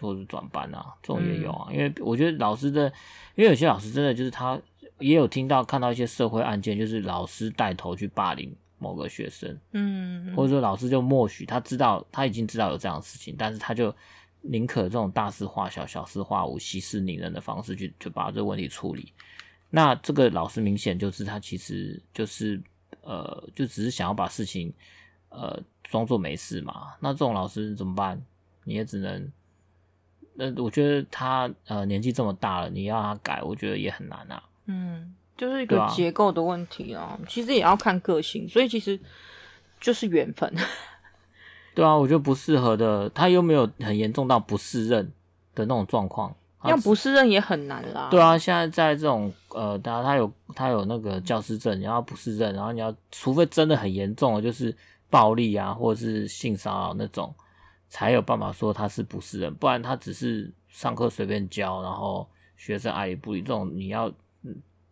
[0.00, 1.66] 或者转班啊，这种也有啊。
[1.70, 2.86] 嗯、因为我觉得老师的，
[3.34, 4.56] 因为有些老师真的就是他
[5.00, 13.92] 也有听到看到一些社会案件，就是老师带头去霸凌某个学生，嗯，或者说老师就默许他知道他已经知道有这样的事情，但是他就。
[14.42, 19.12] 宁可这种大事化小、小事化无、息事宁人的方式去就把这个问题处理。
[19.70, 22.60] 那这个老师明显就是他其实就是
[23.00, 24.72] 呃，就只是想要把事情
[25.30, 26.92] 呃装作没事嘛。
[27.00, 28.20] 那这种老师怎么办？
[28.64, 29.32] 你也只能……
[30.34, 34.42] 那我觉得他呃年纪这么大了，你要他改，我觉得也很难啊。
[34.66, 37.18] 嗯，就是一个结构的问题啊。
[37.28, 38.98] 其实也要看个性，所以其实
[39.80, 40.54] 就是缘分。
[41.74, 45.04] 对啊，我觉得不适合的，他又没有很严重到不适任
[45.54, 48.08] 的那种状况，要不适任也很难啦。
[48.10, 54.74] 对啊，现在在这种呃，当然他有他有那个教师证，你要不适任，然后你要除非真的很严重的，就是
[55.08, 57.34] 暴力啊，或者是性骚扰那种，
[57.88, 64.12] 才有办法说他是不适任，不然他只是上课随便教，然后学生爱理不理这种，你要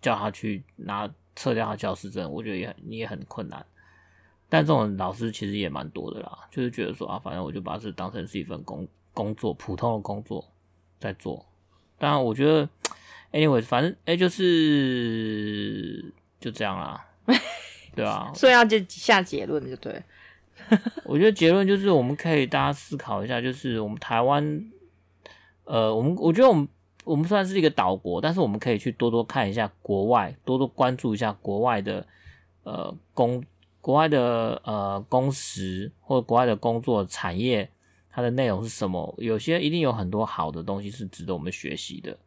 [0.01, 3.65] 叫他去拿撤掉他教师证，我觉得也你也很困难。
[4.51, 10.45] 但这种老师其实也蛮多的啦，就是觉得说啊，反正我就把这当成是一份工工作，普通的工作
[10.99, 11.47] 在做。
[11.97, 12.69] 当然，我觉得，
[13.31, 17.07] anyway，反正哎、欸，就是就这样啦，
[17.95, 18.33] 对啊。
[18.35, 20.03] 所以要就下结论就对。
[21.05, 24.65] 我觉得结论就是我们可以大家思考一下，就是我们台湾，
[25.63, 26.69] 呃，我们我觉得我们
[27.05, 32.05] 我们虽然是一个岛国，但是我们可以去多多看一下国外，多多关注一下国外的
[32.65, 33.45] 呃工。
[33.81, 37.69] 国外的呃工时或者国外的工作产业，
[38.11, 39.15] 它的内容是什么？
[39.19, 42.19] 有些一定有很多好的东西是值得我们学习的。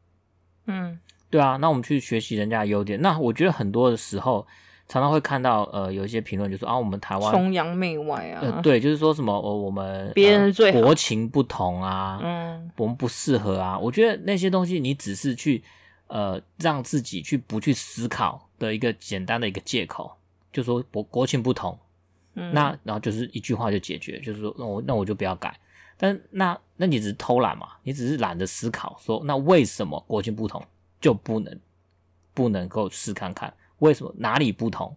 [0.65, 0.99] 嗯，
[1.29, 2.99] 对啊，那我们去学习人家的优点。
[3.01, 4.47] 那我觉得很多的时候，
[4.87, 13.77] 常常会看到呃有一些评论就说啊，我们台湾崇洋媚外啊，呃，对，就是说什么呃我们别人最，呃，国情不同啊，嗯，我们不适合啊。
[13.77, 15.63] 我觉得那些东西你只是去
[16.07, 20.17] 呃让自己去不去思考的一个简单的一个借口。
[20.53, 21.77] 就说国国情不同，
[22.35, 25.59] 嗯，那然后就是一句话就解决，就是说那我那我就不要改。
[25.97, 27.67] 但那那你只是偷懒嘛？
[27.83, 30.63] 你只是懒得思考，说那为什么国情不同
[31.01, 31.59] 就不能
[32.33, 33.53] 不能够试看看？
[33.79, 34.95] 为什么哪里不同？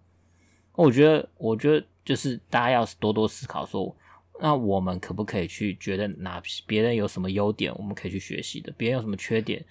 [0.75, 3.97] 我觉得我觉得就是大家要多多思考说，说
[4.41, 9.63] 那我们可不可以去觉得哪别人有什么优点，我们可以去学习的；别人有什么缺点，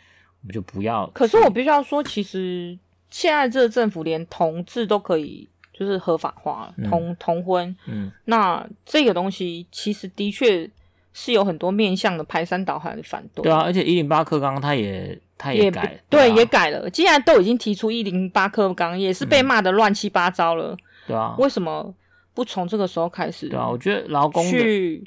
[0.42, 1.08] 我们就不要。
[1.08, 2.78] 可是我必须要说，其实
[3.10, 5.50] 现在这个政府连同志都可以。
[5.78, 10.70] 就是合法化了同、嗯、同婚，嗯，那这个东西其实的确
[11.12, 13.44] 是有很多面向的排山倒海的反对。
[13.44, 16.90] 对啊，而且一零八课纲他也他也改，也对，对啊、也改了。
[16.90, 21.94] 既然都已经提出一零八课纲，也是被骂得乱七八糟了，对啊，为什么
[22.34, 23.50] 不从这个时候开始？
[23.50, 25.04] 对啊，我觉得劳工去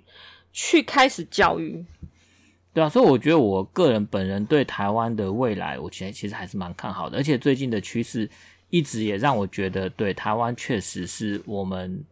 [0.52, 1.82] 去开始教育，
[2.74, 8.28] 对啊，所以我觉得我个人本人对台湾的未来，我其实其实还是蛮看好的，而且最近的趋势。
[8.70, 12.04] 一直也让我觉得，对台湾确实是我们，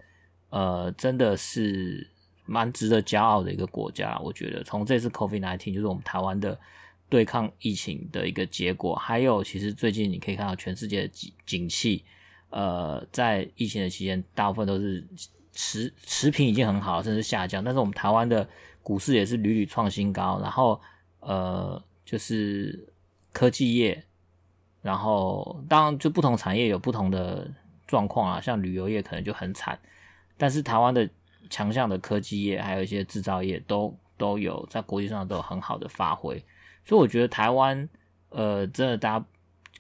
[0.51, 2.09] 呃，真的是
[2.47, 4.19] 蛮值得骄傲的一个国家。
[4.25, 6.59] 我觉得从这次 COVID-19，就是我们台湾的
[7.09, 12.05] 对抗疫情的一个结果，还有其实最近你可以看到全世界的景景气，
[12.51, 15.07] 呃，在疫情的期间，大部分都是
[15.53, 17.63] 持持平已经很好，甚至下降。
[17.63, 18.49] 但是我们台湾的
[18.83, 20.81] 股市也是屡屡创新高，然后
[21.21, 22.89] 呃，就是
[23.33, 24.05] 科技业，
[24.87, 27.51] 然后当然就不同产业有不同的
[27.89, 29.77] 状况啊，像旅游业可能就很惨。
[30.37, 31.11] 但是台湾的
[31.51, 36.39] 强项的科技业，还有一些制造业都都有在国际上都有很好的发挥，
[36.85, 37.89] 所以我觉得台湾，
[38.29, 39.27] 呃，真的大家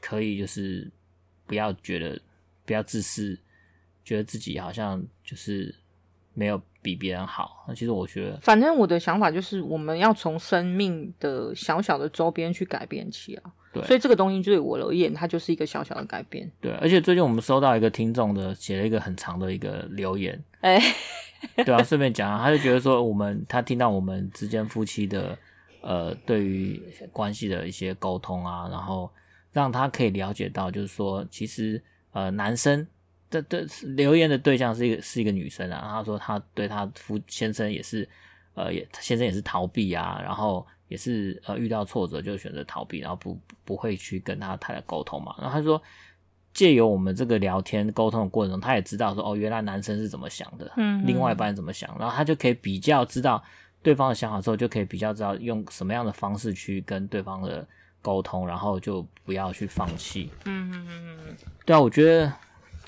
[0.00, 0.90] 可以就是
[1.46, 2.20] 不要觉得
[2.64, 3.38] 不要自私，
[4.04, 5.72] 觉得自己好像就是
[6.34, 7.64] 没有比别人好。
[7.68, 13.52] 那其实我觉得，反正我的想法就是，我们要从生命的小小的周边去改变起啊。
[13.80, 16.50] 对，所以这个东西对我而言，它就是一个小小的改变。
[16.60, 25.38] 对，而且最近我们收到一个听众的写了一个很长的一个留言， 哎、欸，对啊，顺便讲啊，他就觉得说我们他听到我们之间夫妻的
[25.80, 26.82] 呃对于
[27.12, 29.10] 关系的一些沟通啊，然后
[29.52, 31.82] 让他可以了解到，就是说其实
[32.12, 32.86] 呃男生
[33.30, 38.08] 的的留言的对象是一个是一个女生啊，他说他对他夫先生也是
[38.54, 40.66] 呃也先生也是逃避啊，然后。
[40.88, 45.34] 也是呃遇到挫折就选择逃避，然后不不会去跟他太太沟通嘛。
[45.38, 45.80] 然后他说，
[46.54, 53.42] 借由我们这个聊天沟通的过程中，他也知道说哦，原来男生是怎么想的，嗯，另外一半怎么想，然后他就可以比较知道
[53.82, 57.66] 对方的想法之后，就可以比较知道用什么样的方式去跟对方的
[58.00, 60.30] 沟通，然后就不要去放弃。
[60.44, 62.32] 嗯嗯嗯嗯，对啊，我觉得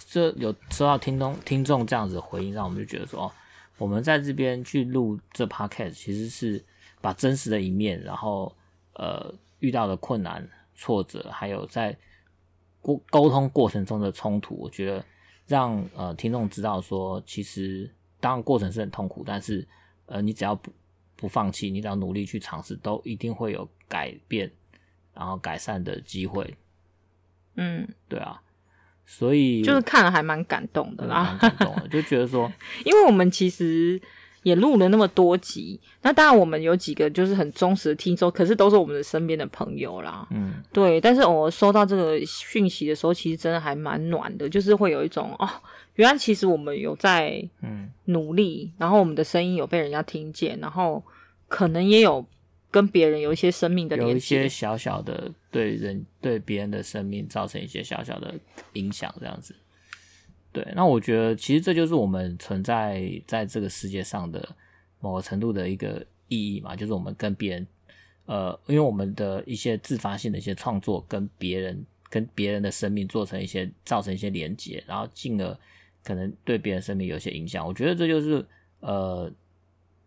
[0.08, 3.32] 这有收到听众听众这样子的回应，让我们就觉得说哦，
[3.76, 6.64] 我们在这边去录这 podcast 其实是。
[7.00, 8.54] 把真实的一面，然后
[8.94, 11.96] 呃遇到的困难、挫折，还有在
[12.82, 15.04] 沟沟通过程中的冲突，我觉得
[15.46, 17.88] 让呃听众知道说，其实
[18.20, 19.66] 当然过程是很痛苦，但是
[20.06, 20.72] 呃你只要不
[21.16, 24.50] 不放弃，你只要努力去尝试，都一定会有改变，
[25.14, 26.56] 然后改善的机会。
[27.56, 28.42] 嗯，对啊，
[29.06, 32.52] 所以就是看了还蛮感动的啦，蛮感动的，就觉得说，
[32.84, 34.02] 因为我们其实。
[34.48, 40.26] 也录了那么多集，那当然我们有几个就是很忠实的听众，可是都是我们的身边的朋友啦。
[40.30, 40.98] 嗯，对。
[40.98, 45.46] 但是我收到这个讯息的时候，其实真的还蛮暖的，就是会有一种哦，
[45.96, 51.02] 原来其实我们有在嗯努力，嗯、然后我们的声音有被人家听见，然后
[51.46, 52.24] 可能也有
[52.70, 58.34] 跟别人有一些生命的连接，有一些小小的对人对别人的生命造成一些小小的
[58.72, 59.54] 影响，这样子。
[60.50, 64.48] 对，那我觉得其实这就是我们存在在这个世界上的
[64.98, 67.66] 某个程度的一个意义嘛，就是我们跟别人，
[68.24, 75.56] 呃，因为我们的一些自发性的一些创作，跟别人跟别人的生命做成一些造成一些连接，然后进而
[76.02, 77.64] 可能对别人生命有一些影响。
[77.64, 78.44] 我觉得这就是
[78.80, 79.30] 呃，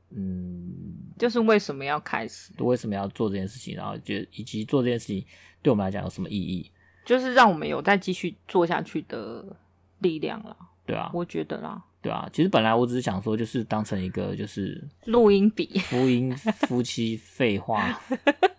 [0.09, 0.73] 嗯，
[1.19, 5.23] 就是为什么要开始，为什么要做这件事情，然后就以及做这件事情
[5.61, 6.69] 对我们来讲有什么意义，
[7.05, 9.45] 就是让我们有再继续做下去的。
[10.01, 10.55] 力量了，
[10.85, 17.99] 对啊，我觉得啦，对啊，其实本来我只是想说，就是当成一个就是录音笔、福音夫妻废话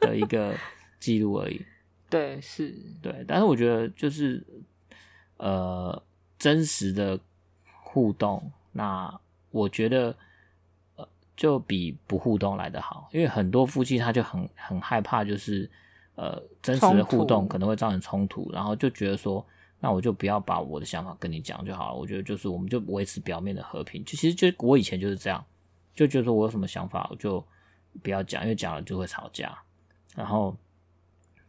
[0.01, 0.55] 的一个
[0.99, 1.61] 记录而已。
[2.09, 4.43] 对，是，对，但是我觉得就是
[5.37, 6.01] 呃
[6.39, 7.19] 真实的
[7.83, 9.13] 互动，那
[9.51, 10.15] 我觉得
[10.97, 15.69] 呃就比不互动来得好，因为很多夫妻他就很很害怕，就是
[16.15, 19.45] 呃真实的互动可能会造成冲突，然后就觉得说。
[19.85, 21.99] 那我就不要把我的想法跟你讲就好了。
[21.99, 24.05] 我觉得就是，我们就维持表面的和平。
[24.05, 25.45] 就其实就我以前就是这样，
[25.93, 27.45] 就觉得说我有什么想法，我就
[28.01, 29.59] 不要讲，因为讲了就会吵架。
[30.15, 30.57] 然后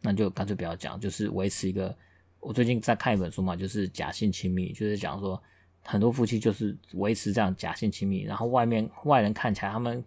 [0.00, 1.96] 那就干脆不要讲，就是维持一个。
[2.40, 5.40] 我最近在看一本书嘛，就是假性亲密，就是讲说
[5.84, 10.04] 很多夫妻就是维持这样假性亲密，然后外面外人看起来他们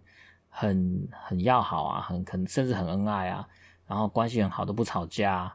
[0.50, 3.48] 很很要好啊，很很甚至很恩爱啊，
[3.86, 5.50] 然后关系很好，都不吵架，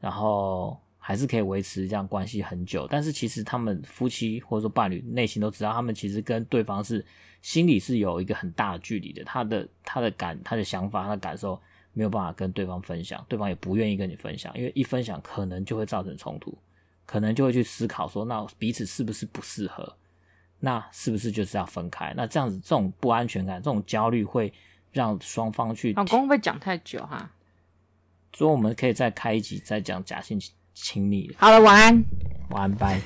[0.00, 0.76] 然后。
[1.10, 7.04] 还是可以维持这样关系很久，但是其实他们夫妻或者说伴侣内心都知道，他们其实跟对方是
[7.42, 9.24] 心里是有一个很大的距离的。
[9.24, 11.60] 他的他的感他的想法他的感受
[11.94, 16.56] 没有办法跟对方分享，对方也不愿意跟你分享，因为一分享可能就会造成冲突，
[17.06, 19.96] 可能就会去思考说，那彼此是不是不适合？
[20.60, 22.14] 那是不是就是要分开？
[22.16, 24.52] 那这样子这种不安全感、这种焦虑会
[24.92, 25.92] 让双方去。
[25.94, 27.32] 老公会讲太久哈？
[28.32, 30.40] 所以我们可以再开一集再讲假性
[30.82, 31.30] 亲密。
[31.38, 32.04] 好了，晚安，
[32.50, 33.00] 晚安，拜。